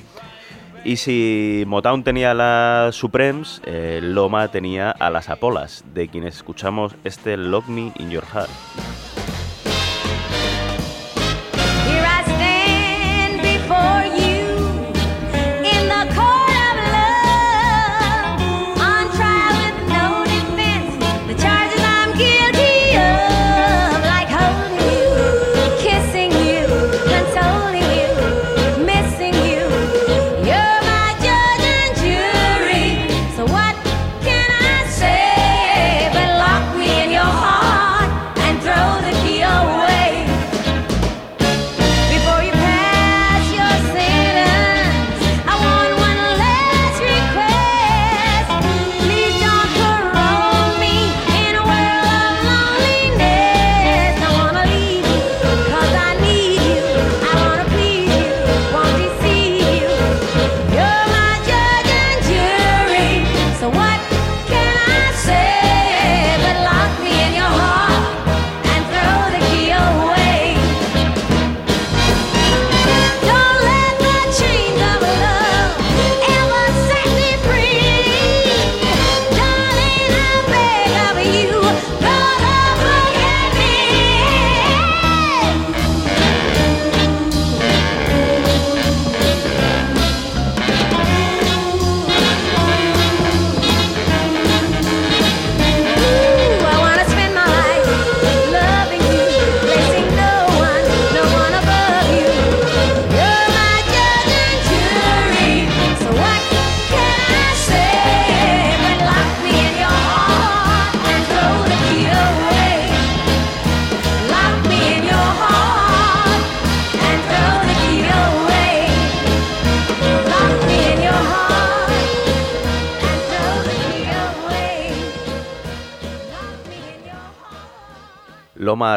Y 0.84 0.98
si 0.98 1.64
Motown 1.68 2.04
tenía 2.04 2.32
a 2.32 2.34
las 2.34 2.96
Supremes, 2.96 3.62
eh, 3.66 4.00
Loma 4.02 4.48
tenía 4.48 4.90
a 4.90 5.12
las 5.12 5.30
Apolas, 5.30 5.84
de 5.94 6.08
quienes 6.08 6.38
escuchamos 6.38 6.96
este 7.04 7.38
Lock 7.38 7.68
Me 7.68 7.92
in 8.00 8.10
Your 8.10 8.26
Heart. 8.26 9.11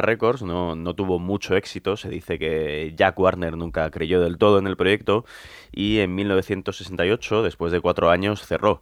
Records 0.07 0.43
no, 0.43 0.75
no 0.75 0.95
tuvo 0.95 1.19
mucho 1.19 1.57
éxito, 1.57 1.97
se 1.97 2.09
dice 2.09 2.39
que 2.39 2.93
Jack 2.97 3.19
Warner 3.19 3.57
nunca 3.57 3.91
creyó 3.91 4.21
del 4.21 4.39
todo 4.39 4.59
en 4.59 4.67
el 4.67 4.77
proyecto 4.77 5.25
y 5.73 5.99
en 5.99 6.15
1968, 6.15 7.43
después 7.43 7.73
de 7.73 7.81
cuatro 7.81 8.11
años, 8.11 8.47
cerró. 8.47 8.81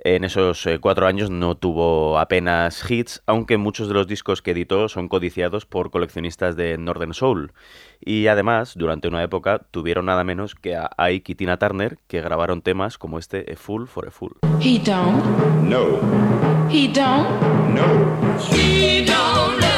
En 0.00 0.24
esos 0.24 0.64
eh, 0.66 0.78
cuatro 0.78 1.06
años 1.06 1.30
no 1.30 1.56
tuvo 1.56 2.18
apenas 2.18 2.88
hits, 2.88 3.22
aunque 3.26 3.56
muchos 3.56 3.88
de 3.88 3.94
los 3.94 4.06
discos 4.06 4.40
que 4.40 4.52
editó 4.52 4.88
son 4.88 5.08
codiciados 5.08 5.66
por 5.66 5.90
coleccionistas 5.90 6.54
de 6.54 6.78
Northern 6.78 7.12
Soul. 7.12 7.52
Y 8.00 8.28
además, 8.28 8.74
durante 8.76 9.08
una 9.08 9.22
época, 9.22 9.66
tuvieron 9.70 10.06
nada 10.06 10.22
menos 10.22 10.54
que 10.54 10.76
a 10.76 10.90
Ike 10.98 11.32
y 11.32 11.34
Tina 11.34 11.58
Turner, 11.58 11.98
que 12.06 12.20
grabaron 12.20 12.62
temas 12.62 12.98
como 12.98 13.18
este 13.18 13.52
A 13.52 13.56
Fool 13.56 13.88
for 13.88 14.06
a 14.06 14.10
Fool. 14.10 14.36
He 14.60 14.78
don't. 14.78 15.24
No. 15.62 15.98
He 16.70 16.86
don't. 16.86 17.40
No. 17.74 18.38
He 18.52 19.04
don't 19.04 19.60
love 19.60 19.75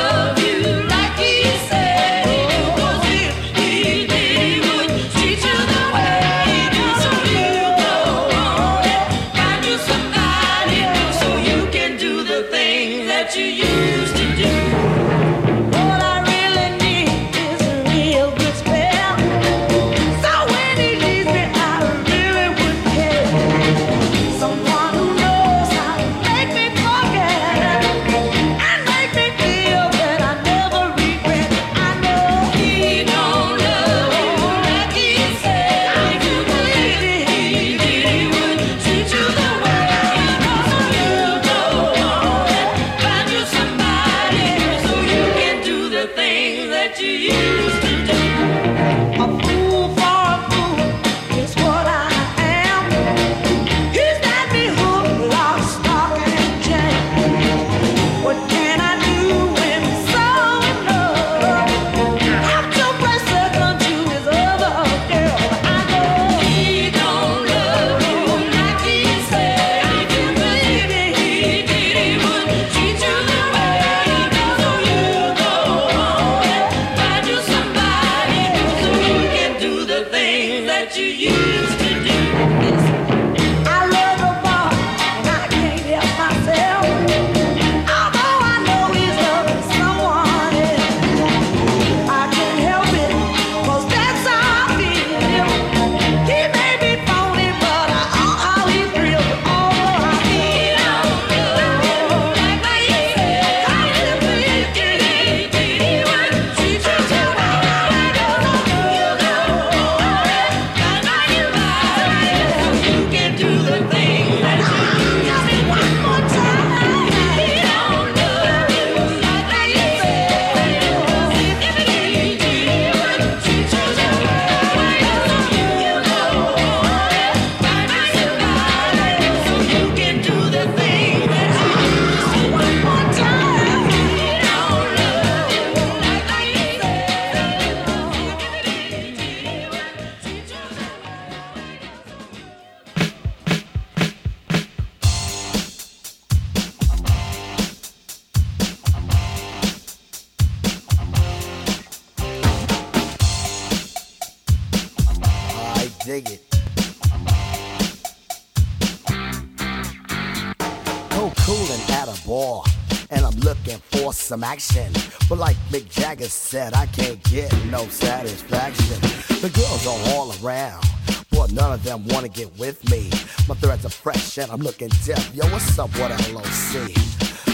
some 164.39 164.45
action. 164.45 164.93
But 165.29 165.39
like 165.39 165.57
Mick 165.71 165.89
Jagger 165.91 166.29
said, 166.29 166.75
I 166.75 166.87
can't 166.87 167.23
get 167.25 167.53
no 167.67 167.87
satisfaction. 167.89 169.01
The 169.41 169.51
girls 169.51 169.87
are 169.87 170.15
all 170.15 170.33
around. 170.41 170.85
But 171.31 171.53
none 171.53 171.73
of 171.73 171.83
them 171.83 172.07
wanna 172.09 172.29
get 172.29 172.57
with 172.59 172.89
me. 172.91 173.11
My 173.49 173.55
threads 173.57 173.85
are 173.85 173.91
fresh 173.91 174.39
and 174.39 174.51
I'm 174.51 174.61
looking 174.61 174.91
deaf. 175.05 175.35
Yo, 175.35 175.45
what's 175.47 175.79
up 175.79 175.93
with 175.95 176.33
LOC? 176.33 176.95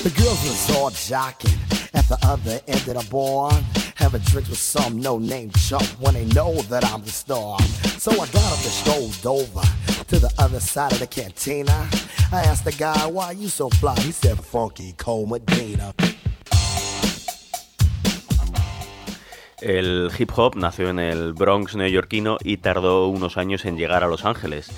The 0.02 0.12
girls 0.16 0.42
was 0.44 0.76
all 0.76 0.90
jocking 0.90 1.56
at 1.94 2.06
the 2.08 2.18
other 2.22 2.60
end 2.68 2.86
of 2.88 3.02
the 3.02 3.08
bar. 3.10 3.52
Having 3.96 4.22
drinks 4.22 4.50
with 4.50 4.58
some 4.58 5.00
no-name 5.00 5.50
chump 5.52 5.86
when 6.00 6.14
they 6.14 6.26
know 6.26 6.54
that 6.68 6.84
I'm 6.84 7.02
the 7.02 7.10
star. 7.10 7.58
So 7.98 8.12
I 8.12 8.26
got 8.26 8.52
up 8.52 8.60
and 8.60 8.74
strolled 8.82 9.26
over 9.26 9.62
to 10.08 10.18
the 10.18 10.30
other 10.38 10.60
side 10.60 10.92
of 10.92 10.98
the 10.98 11.06
cantina. 11.06 11.88
I 12.32 12.42
asked 12.42 12.64
the 12.64 12.72
guy, 12.72 13.06
why 13.06 13.30
you 13.30 13.48
so 13.48 13.70
fly? 13.70 13.94
He 14.00 14.12
said, 14.12 14.38
funky 14.38 14.92
Cole 14.98 15.26
Medina. 15.26 15.94
El 19.60 20.10
hip 20.18 20.30
hop 20.36 20.56
nació 20.56 20.90
en 20.90 20.98
el 20.98 21.32
Bronx 21.32 21.76
neoyorquino 21.76 22.38
y 22.42 22.58
tardó 22.58 23.08
unos 23.08 23.36
años 23.36 23.64
en 23.64 23.76
llegar 23.76 24.04
a 24.04 24.08
Los 24.08 24.24
Ángeles. 24.24 24.70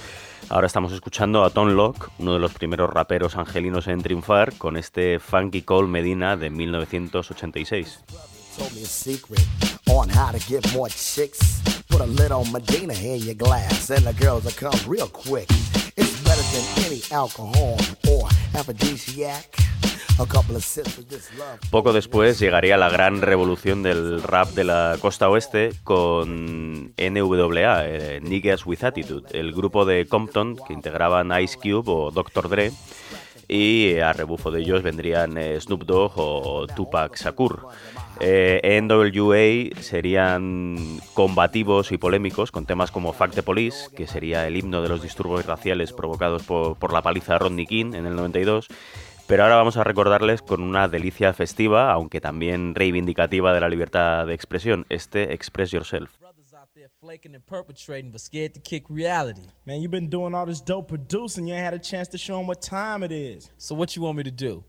Ahora 0.49 0.66
estamos 0.68 0.93
escuchando 0.93 1.45
a 1.45 1.51
Tom 1.51 1.70
Locke, 1.70 2.09
uno 2.18 2.35
de 2.35 2.39
los 2.39 2.53
primeros 2.55 2.91
raperos 2.91 3.37
angelinos 3.37 3.89
en 3.89 4.01
triunfar, 4.01 4.57
con 4.59 4.77
este 4.77 5.18
Funky 5.18 5.62
Cole 5.62 5.89
Medina 5.89 6.37
de 6.37 6.51
1986. 6.51 8.01
It's 15.97 16.20
better 16.24 16.42
than 16.53 16.84
any 16.84 17.01
alcohol 17.11 17.76
or 18.09 18.28
aphrodisiac. 18.53 19.66
Poco 21.70 21.92
después 21.92 22.38
llegaría 22.38 22.78
la 22.78 22.88
gran 22.88 23.20
revolución 23.20 23.82
del 23.82 24.22
rap 24.22 24.49
de 24.49 24.64
la 24.64 24.97
costa 25.01 25.28
oeste 25.28 25.72
con 25.84 26.94
NWA, 26.97 27.86
eh, 27.86 28.20
Niggas 28.22 28.64
with 28.64 28.82
Attitude, 28.82 29.38
el 29.38 29.53
grupo 29.53 29.84
de 29.84 30.07
Compton 30.07 30.57
que 30.66 30.72
integraban 30.72 31.38
Ice 31.42 31.59
Cube 31.59 31.84
o 31.86 32.11
Dr. 32.11 32.49
Dre 32.49 32.72
y 33.49 33.99
a 33.99 34.12
rebufo 34.12 34.51
de 34.51 34.61
ellos 34.61 34.82
vendrían 34.82 35.38
eh, 35.38 35.61
Snoop 35.61 35.84
Dogg 35.84 36.12
o 36.16 36.66
Tupac 36.66 37.16
Shakur. 37.16 37.66
Eh, 38.20 38.80
NWA 38.82 39.80
serían 39.80 40.76
combativos 41.14 41.92
y 41.92 41.99
polémicos 41.99 42.51
con 42.51 42.66
temas 42.66 42.90
como 42.90 43.12
Fact 43.12 43.34
the 43.34 43.42
Police, 43.42 43.88
que 43.94 44.07
sería 44.07 44.47
el 44.47 44.57
himno 44.57 44.82
de 44.82 44.88
los 44.88 45.03
disturbios 45.03 45.47
raciales 45.47 45.92
provocados 45.92 46.42
por, 46.42 46.76
por 46.76 46.92
la 46.92 47.03
paliza 47.03 47.34
de 47.34 47.38
Rodney 47.38 47.66
King 47.66 47.94
en 47.94 48.07
el 48.07 48.16
92. 48.16 48.68
Pero 49.26 49.42
ahora 49.42 49.57
vamos 49.57 49.76
a 49.76 49.84
recordarles 49.84 50.40
con 50.40 50.62
una 50.62 50.86
delicia 50.86 51.32
festiva, 51.32 51.92
aunque 51.92 52.20
también 52.20 52.74
reivindicativa 52.76 53.53
de 53.53 53.61
la 53.61 53.68
libertad 53.68 54.26
de 54.26 54.34
expresión, 54.34 54.86
este 54.88 55.34
Express 55.34 55.72
Yourself. 55.72 56.11
Flaking 57.01 57.35
and 57.35 57.47
perpetrating, 57.47 58.11
but 58.11 58.20
scared 58.20 58.53
to 58.53 58.61
kick 58.61 58.85
reality. 58.91 59.43
Man, 59.64 59.81
you've 59.81 59.91
been 59.91 60.11
doing 60.11 60.35
all 60.35 60.45
this 60.45 60.61
dope 60.61 60.89
producing. 60.89 61.47
You 61.47 61.55
ain't 61.55 61.64
had 61.64 61.74
a 61.74 61.79
chance 61.79 62.09
to 62.09 62.18
show 62.18 62.37
them 62.37 62.47
what 62.47 62.61
time 62.61 63.03
it 63.03 63.12
is. 63.12 63.51
So 63.57 63.74
what 63.74 63.97
you 63.97 64.03
want 64.03 64.18
me 64.18 64.24
to 64.24 64.31
do? 64.31 64.62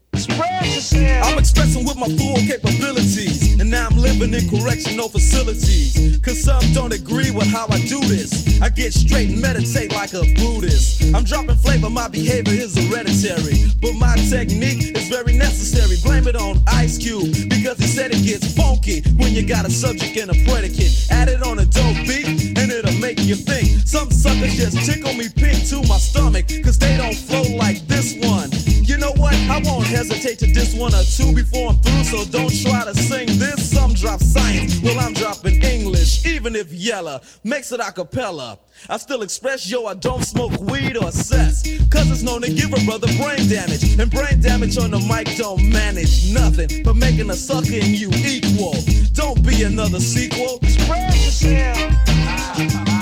I'm 0.60 1.38
expressing 1.38 1.86
with 1.86 1.98
my 1.98 2.08
full 2.18 2.36
capabilities. 2.36 3.60
And 3.60 3.70
now 3.70 3.88
I'm 3.90 3.98
living 3.98 4.34
in 4.34 4.50
correctional 4.50 5.10
facilities. 5.10 6.18
Cause 6.24 6.44
some 6.44 6.62
don't 6.74 6.94
agree 6.94 7.32
with 7.32 7.48
how 7.48 7.68
I 7.70 7.80
do 7.86 8.00
this. 8.02 8.62
I 8.62 8.70
get 8.70 8.94
straight 8.94 9.30
and 9.30 9.42
meditate 9.42 9.94
like 9.94 10.14
a 10.14 10.22
Buddhist. 10.36 11.14
I'm 11.14 11.24
dropping 11.24 11.56
flavor, 11.58 11.90
my 11.90 12.08
behavior 12.08 12.54
is 12.54 12.76
hereditary. 12.76 13.66
But 13.82 13.94
my 13.94 14.16
technique 14.30 14.98
is 14.98 15.10
very 15.10 15.38
necessary. 15.38 15.98
Blame 16.04 16.28
it 16.28 16.36
on 16.36 16.62
Ice 16.68 16.98
Cube. 16.98 17.50
Because 17.50 17.78
he 17.78 17.88
said 17.88 18.12
it 18.12 18.24
gets 18.24 18.54
funky 18.56 19.02
when 19.18 19.34
you 19.34 19.46
got 19.46 19.66
a 19.66 19.70
subject 19.70 20.18
and 20.18 20.32
a 20.32 20.38
predicate. 20.50 21.08
Add 21.12 21.30
it 21.30 21.44
on 21.44 21.60
a 21.60 21.66
dope 21.66 21.98
beat 22.08 22.58
and 22.58 22.72
it'll 22.72 23.00
make 23.00 23.20
you 23.20 23.36
think. 23.36 23.88
Some 23.88 24.10
suckers 24.12 24.56
just 24.56 24.86
tickle 24.86 25.14
me 25.14 25.30
pink 25.30 25.68
to 25.70 25.82
my 25.88 25.98
stomach. 25.98 26.48
Cause 26.64 26.78
they 26.78 26.98
don't 26.98 27.16
flow 27.16 27.56
like 27.58 27.86
this 27.88 28.16
one. 28.26 28.50
You 28.98 29.04
know 29.04 29.22
what? 29.22 29.36
I 29.36 29.62
won't 29.64 29.86
hesitate 29.86 30.40
to 30.40 30.52
diss 30.52 30.74
one 30.74 30.92
or 30.96 31.04
two 31.04 31.32
before 31.32 31.70
I'm 31.70 31.78
through. 31.78 32.04
So 32.06 32.26
don't 32.32 32.50
try 32.64 32.84
to 32.84 32.96
sing 32.96 33.28
this. 33.38 33.70
Some 33.72 33.94
drop 33.94 34.20
science. 34.20 34.82
Well, 34.82 35.00
I'm 35.00 35.14
dropping 35.14 35.62
English. 35.62 36.26
Even 36.26 36.56
if 36.56 36.74
Yella 36.74 37.22
makes 37.44 37.72
it 37.72 37.80
a 37.80 37.92
cappella. 37.92 38.58
I 38.90 38.98
still 38.98 39.22
express, 39.22 39.70
yo, 39.70 39.86
I 39.86 39.94
don't 39.94 40.24
smoke 40.24 40.60
weed 40.62 40.98
or 40.98 41.12
cess. 41.12 41.62
Cause 41.92 42.10
it's 42.10 42.24
known 42.24 42.42
to 42.42 42.52
give 42.52 42.74
a 42.74 42.84
brother 42.86 43.06
brain 43.22 43.48
damage. 43.48 44.00
And 44.00 44.10
brain 44.10 44.42
damage 44.42 44.80
on 44.80 44.90
the 44.90 45.00
mic 45.00 45.38
don't 45.38 45.62
manage 45.70 46.34
nothing 46.34 46.82
but 46.82 46.96
making 46.96 47.30
a 47.30 47.36
sucker 47.36 47.76
and 47.76 48.00
you 48.00 48.10
equal. 48.26 48.74
Don't 49.14 49.46
be 49.46 49.62
another 49.62 50.00
sequel. 50.00 50.58
Spread 50.64 51.14
yourself. 51.14 52.97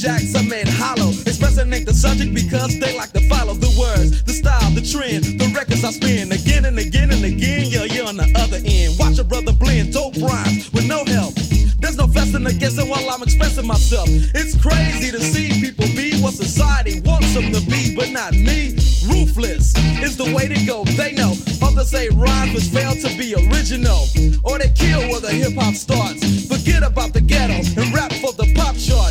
Jacks, 0.00 0.34
I 0.34 0.42
made 0.42 0.66
hollow. 0.66 1.10
Expressing 1.28 1.72
ain't 1.72 1.84
the 1.84 1.92
subject 1.92 2.32
because 2.32 2.78
they 2.80 2.96
like 2.96 3.12
to 3.12 3.20
follow 3.28 3.52
the 3.52 3.68
words, 3.78 4.22
the 4.24 4.32
style, 4.32 4.70
the 4.72 4.80
trend, 4.80 5.24
the 5.38 5.52
records 5.54 5.84
I 5.84 5.90
spin 5.92 6.32
again 6.32 6.64
and 6.64 6.78
again 6.78 7.12
and 7.12 7.22
again. 7.22 7.68
Yeah, 7.68 7.84
you're 7.84 8.08
on 8.08 8.16
the 8.16 8.28
other 8.40 8.60
end. 8.64 8.98
Watch 8.98 9.18
a 9.18 9.24
brother 9.24 9.52
blend 9.52 9.92
dope 9.92 10.16
rhymes 10.16 10.72
with 10.72 10.86
no 10.86 11.04
help. 11.04 11.34
There's 11.80 11.96
no 11.96 12.06
fussing 12.06 12.46
or 12.46 12.52
guessing 12.52 12.88
while 12.88 13.08
I'm 13.10 13.22
expressing 13.22 13.66
myself. 13.66 14.08
It's 14.08 14.56
crazy 14.56 15.10
to 15.12 15.20
see 15.20 15.60
people 15.60 15.86
be 15.92 16.16
what 16.20 16.32
society 16.32 17.00
wants 17.00 17.34
them 17.34 17.52
to 17.52 17.60
be, 17.68 17.94
but 17.94 18.10
not 18.10 18.32
me. 18.32 18.76
Ruthless 19.04 19.76
is 20.00 20.16
the 20.16 20.32
way 20.32 20.48
to 20.48 20.60
go. 20.64 20.84
They 20.96 21.12
know. 21.12 21.32
Others 21.60 21.90
say 21.90 22.08
rhymes 22.08 22.54
which 22.54 22.68
fail 22.72 22.94
to 22.96 23.08
be 23.16 23.34
original, 23.34 24.08
or 24.44 24.58
they 24.58 24.72
kill 24.72 25.00
where 25.12 25.20
the 25.20 25.32
hip 25.32 25.54
hop 25.54 25.74
starts. 25.74 26.48
Forget 26.48 26.82
about 26.82 27.12
the 27.12 27.20
ghetto 27.20 27.60
and 27.80 27.92
rap 27.94 28.12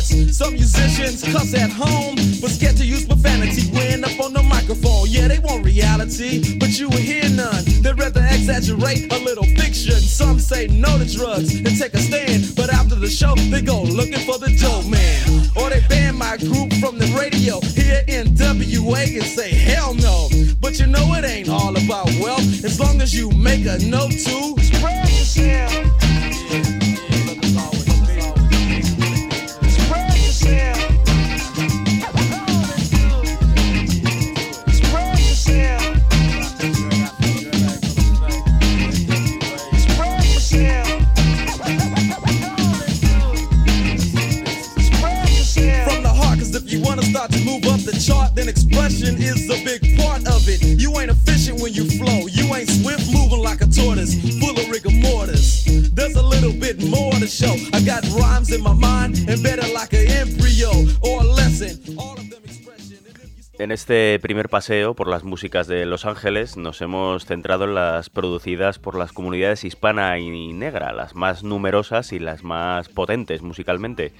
Some 0.02 0.54
musicians 0.54 1.22
cuss 1.22 1.52
at 1.54 1.70
home, 1.70 2.16
but 2.40 2.50
scared 2.50 2.76
to 2.78 2.86
use 2.86 3.04
profanity 3.04 3.68
when 3.70 4.02
up 4.02 4.18
on 4.20 4.32
the 4.32 4.42
microphone. 4.42 5.06
Yeah, 5.08 5.28
they 5.28 5.38
want 5.38 5.64
reality, 5.64 6.58
but 6.58 6.78
you 6.78 6.88
will 6.88 6.96
hear 6.96 7.28
none. 7.28 7.64
They'd 7.82 7.98
rather 7.98 8.24
exaggerate 8.24 9.12
a 9.12 9.18
little 9.18 9.44
fiction. 9.60 10.00
Some 10.00 10.38
say 10.38 10.68
no 10.68 10.98
to 10.98 11.04
drugs 11.04 11.54
and 11.54 11.78
take 11.78 11.92
a 11.94 11.98
stand, 11.98 12.56
but 12.56 12.72
after 12.72 12.94
the 12.94 13.08
show, 13.08 13.34
they 13.50 13.60
go 13.60 13.82
looking 13.82 14.24
for 14.24 14.38
the 14.38 14.56
dope 14.56 14.86
man. 14.86 15.50
Or 15.56 15.68
they 15.68 15.84
ban 15.88 16.16
my 16.16 16.38
group 16.38 16.72
from 16.80 16.98
the 16.98 17.06
radio 17.18 17.60
here 17.60 18.02
in 18.08 18.34
WA 18.40 19.04
and 19.04 19.24
say 19.24 19.50
hell 19.50 19.94
no. 19.94 20.28
But 20.60 20.78
you 20.80 20.86
know 20.86 21.12
it 21.14 21.24
ain't 21.24 21.50
all 21.50 21.76
about 21.76 22.06
wealth 22.20 22.64
as 22.64 22.80
long 22.80 23.02
as 23.02 23.14
you 23.14 23.30
make 23.32 23.66
a 23.66 23.78
note 23.84 24.12
to 24.12 24.56
chart, 48.00 48.34
then 48.34 48.48
expression 48.48 49.16
is 49.20 49.44
a 49.50 49.62
big 49.64 49.96
part 49.98 50.26
of 50.26 50.48
it. 50.48 50.62
You 50.80 50.98
ain't 50.98 51.10
efficient 51.10 51.60
when 51.60 51.72
you 51.72 51.84
flow, 51.84 52.26
you 52.26 52.54
ain't 52.54 52.70
swift 52.70 53.12
moving 53.12 53.40
like 53.40 53.60
a 53.60 53.66
tortoise, 53.66 54.14
full 54.40 54.56
of 54.56 54.68
rigor 54.70 54.90
mortis. 54.90 55.64
There's 55.92 56.16
a 56.16 56.22
little 56.22 56.52
bit 56.52 56.82
more 56.82 57.12
to 57.12 57.26
show. 57.26 57.54
I 57.72 57.80
got 57.82 58.02
rhymes 58.10 58.50
in 58.52 58.62
my 58.62 58.72
mind, 58.72 59.28
embedded 59.28 59.72
like 59.72 59.92
an 59.92 60.06
embryo 60.08 60.70
or 61.02 61.20
a 61.20 61.24
lesson. 61.24 61.78
All 61.98 62.14
of 62.14 62.30
them 62.30 62.40
En 63.60 63.72
este 63.72 64.18
primer 64.20 64.48
paseo 64.48 64.94
por 64.94 65.06
las 65.06 65.22
músicas 65.22 65.66
de 65.66 65.84
Los 65.84 66.06
Ángeles 66.06 66.56
nos 66.56 66.80
hemos 66.80 67.26
centrado 67.26 67.64
en 67.64 67.74
las 67.74 68.08
producidas 68.08 68.78
por 68.78 68.96
las 68.96 69.12
comunidades 69.12 69.64
hispana 69.64 70.18
y 70.18 70.54
negra, 70.54 70.94
las 70.94 71.14
más 71.14 71.44
numerosas 71.44 72.14
y 72.14 72.20
las 72.20 72.42
más 72.42 72.88
potentes 72.88 73.42
musicalmente. 73.42 74.14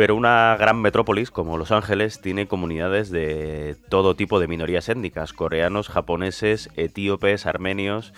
Pero 0.00 0.16
una 0.16 0.56
gran 0.58 0.80
metrópolis 0.80 1.30
como 1.30 1.58
Los 1.58 1.72
Ángeles 1.72 2.22
tiene 2.22 2.48
comunidades 2.48 3.10
de 3.10 3.76
todo 3.90 4.16
tipo 4.16 4.40
de 4.40 4.48
minorías 4.48 4.88
étnicas, 4.88 5.34
coreanos, 5.34 5.90
japoneses, 5.90 6.70
etíopes, 6.74 7.44
armenios, 7.44 8.14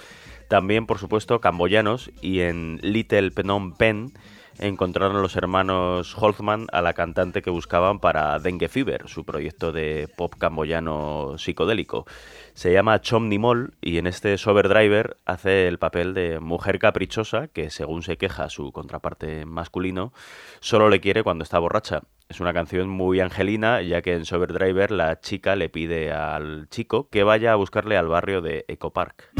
también 0.48 0.86
por 0.86 0.98
supuesto 0.98 1.40
camboyanos 1.40 2.12
y 2.20 2.42
en 2.42 2.78
Little 2.82 3.32
Phnom 3.32 3.72
Penh 3.76 4.12
encontraron 4.58 5.22
los 5.22 5.36
hermanos 5.36 6.16
Holzman 6.18 6.66
a 6.72 6.82
la 6.82 6.92
cantante 6.92 7.42
que 7.42 7.50
buscaban 7.50 7.98
para 7.98 8.38
Dengue 8.38 8.68
Fever, 8.68 9.08
su 9.08 9.24
proyecto 9.24 9.72
de 9.72 10.08
pop 10.16 10.34
camboyano 10.38 11.36
psicodélico. 11.38 12.06
Se 12.54 12.72
llama 12.72 13.00
Chom 13.00 13.28
Nimol 13.28 13.74
y 13.80 13.98
en 13.98 14.06
este 14.06 14.36
Sober 14.38 14.68
Driver 14.68 15.16
hace 15.24 15.68
el 15.68 15.78
papel 15.78 16.14
de 16.14 16.40
mujer 16.40 16.78
caprichosa 16.78 17.48
que, 17.48 17.70
según 17.70 18.02
se 18.02 18.16
queja 18.16 18.48
su 18.48 18.72
contraparte 18.72 19.46
masculino, 19.46 20.12
solo 20.60 20.88
le 20.88 21.00
quiere 21.00 21.22
cuando 21.22 21.44
está 21.44 21.58
borracha. 21.58 22.02
Es 22.28 22.40
una 22.40 22.52
canción 22.54 22.88
muy 22.88 23.20
angelina, 23.20 23.82
ya 23.82 24.00
que 24.00 24.14
en 24.14 24.24
Sober 24.24 24.52
Driver 24.52 24.90
la 24.90 25.20
chica 25.20 25.54
le 25.56 25.68
pide 25.68 26.12
al 26.12 26.68
chico 26.70 27.08
que 27.10 27.24
vaya 27.24 27.52
a 27.52 27.56
buscarle 27.56 27.96
al 27.96 28.08
barrio 28.08 28.40
de 28.40 28.64
Eco 28.68 28.90
Park. 28.90 29.30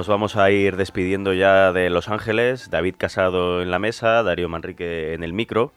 Nos 0.00 0.08
vamos 0.08 0.36
a 0.36 0.50
ir 0.50 0.78
despidiendo 0.78 1.34
ya 1.34 1.74
de 1.74 1.90
Los 1.90 2.08
Ángeles. 2.08 2.70
David 2.70 2.94
Casado 2.96 3.60
en 3.60 3.70
la 3.70 3.78
mesa, 3.78 4.22
Darío 4.22 4.48
Manrique 4.48 5.12
en 5.12 5.22
el 5.22 5.34
micro. 5.34 5.74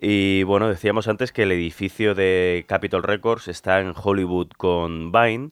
Y 0.00 0.44
bueno, 0.44 0.68
decíamos 0.68 1.08
antes 1.08 1.32
que 1.32 1.42
el 1.42 1.50
edificio 1.50 2.14
de 2.14 2.64
Capitol 2.68 3.02
Records 3.02 3.48
está 3.48 3.80
en 3.80 3.94
Hollywood 4.00 4.50
con 4.56 5.10
Vine 5.10 5.50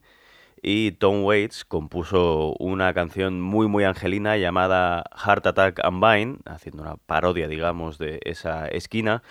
y 0.63 0.93
Tom 0.93 1.25
Waits 1.25 1.65
compuso 1.65 2.55
una 2.61 2.95
canción 2.95 3.41
muy 3.41 3.67
muy 3.67 3.83
angelina 3.83 4.37
llamada 4.37 5.03
Heart 5.17 5.49
Attack 5.49 5.81
and 5.85 6.01
Vine, 6.01 6.37
haciendo 6.45 6.85
una 6.85 6.99
parodia, 7.07 7.49
digamos, 7.49 7.99
de 7.99 8.21
esa 8.23 8.69
esquina, 8.69 9.25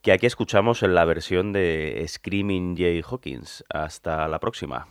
que 0.00 0.12
aquí 0.12 0.24
escuchamos 0.24 0.82
en 0.82 0.94
la 0.94 1.04
versión 1.04 1.52
de 1.52 2.02
Screaming 2.08 2.74
Jay 2.74 3.02
Hawkins. 3.06 3.64
Hasta 3.68 4.26
la 4.28 4.38
próxima. 4.38 4.86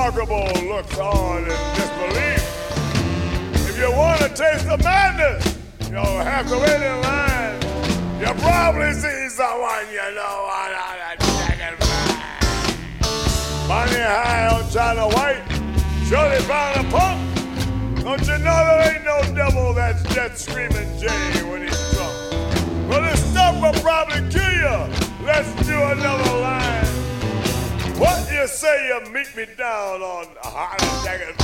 Looks 0.00 0.98
on 0.98 1.42
in 1.42 1.48
disbelief. 1.76 2.42
If 3.68 3.78
you 3.78 3.92
want 3.92 4.18
to 4.22 4.28
taste 4.28 4.66
the 4.66 4.78
madness, 4.78 5.58
you'll 5.90 6.02
have 6.02 6.48
to 6.48 6.56
wait 6.58 6.80
in 6.80 7.02
line. 7.02 7.60
You 8.18 8.32
probably 8.40 8.94
see 8.94 9.28
someone 9.28 9.84
you 9.92 10.00
know 10.14 10.48
on 10.48 10.72
a 10.72 11.22
second 11.22 11.78
line. 11.80 12.28
Money 13.68 14.00
high 14.00 14.48
on 14.48 14.70
China 14.70 15.06
White, 15.14 15.44
surely 16.08 16.40
found 16.48 16.80
a 16.80 16.90
punk. 16.90 18.02
Don't 18.02 18.26
you 18.26 18.38
know 18.38 18.64
there 18.64 18.94
ain't 18.94 19.04
no 19.04 19.34
devil 19.34 19.74
that's 19.74 20.02
dead 20.14 20.36
screaming 20.38 20.98
Jay 20.98 21.42
when 21.42 21.68
he's 21.68 21.92
drunk? 21.92 22.88
Well, 22.88 23.02
this 23.02 23.22
stuff 23.30 23.60
will 23.60 23.78
probably 23.82 24.26
kill 24.30 24.50
you. 24.50 25.26
Let's 25.26 25.52
do 25.66 25.74
another 25.74 26.40
line. 26.40 26.89
What 28.00 28.32
you 28.32 28.46
say 28.46 28.88
you 28.88 29.12
meet 29.12 29.36
me 29.36 29.44
down 29.58 30.00
on 30.00 30.24
a 30.42 30.48
hot 30.48 30.80
second 31.04 31.36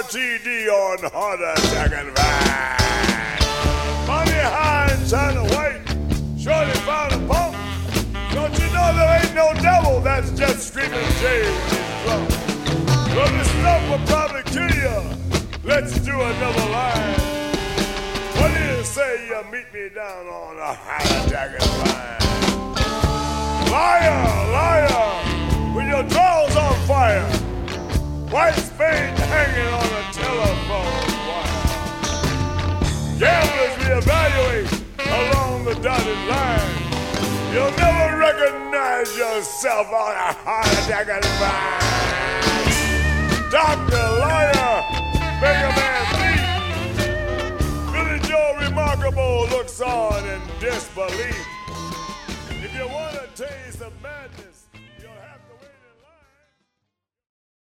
RTD 0.00 0.68
on 0.68 1.10
Heart 1.12 1.40
Attack 1.40 1.92
and 1.92 2.08
Vine. 2.16 4.06
Money 4.08 4.32
high 4.32 4.96
China 5.08 5.49
ain't 9.30 9.36
no 9.36 9.62
devil 9.62 10.00
that's 10.00 10.30
just 10.32 10.68
screaming 10.68 10.92
when 10.92 11.04
he's 11.04 11.20
drunk? 12.04 12.30
Well, 13.14 13.30
this 13.32 13.50
stuff 13.50 13.82
will 13.90 14.06
probably 14.06 14.42
kill 14.44 14.70
you. 14.70 15.02
Let's 15.64 15.98
do 16.00 16.12
another 16.20 16.70
line. 16.70 17.18
What 18.38 18.52
do 18.54 18.60
you 18.64 18.82
say 18.84 19.28
you 19.28 19.42
meet 19.52 19.72
me 19.72 19.88
down 19.94 20.26
on 20.26 20.56
a 20.58 20.72
Attack 20.72 21.60
and 21.60 21.70
Liar, 23.70 24.50
liar, 24.50 25.74
with 25.74 25.86
your 25.86 26.02
drawers 26.04 26.56
on 26.56 26.74
fire. 26.86 27.26
White 28.30 28.54
spade 28.54 29.18
hanging 29.18 29.72
on 29.72 29.84
a 29.84 30.12
telephone 30.12 31.06
wire. 31.28 31.60
Gamblers 33.18 33.74
reevaluate 33.84 34.70
along 35.06 35.64
the 35.64 35.74
dotted 35.74 36.28
line. 36.28 36.89
You'll 37.52 37.72
never 37.72 38.16
recognize 38.16 39.16
yourself 39.18 39.88
on 39.88 40.12
a 40.12 40.32
heart 40.44 40.66
attack 40.66 41.08
and 41.08 41.24
vine. 41.40 41.90
Doctor, 43.50 43.96
liar, 44.20 44.84
beggar 45.40 45.72
man 45.74 46.04
thief. 46.14 46.46
Billy 47.92 48.20
Joe 48.28 48.54
Remarkable 48.60 49.48
looks 49.50 49.80
on 49.80 50.24
in 50.28 50.40
disbelief. 50.60 51.49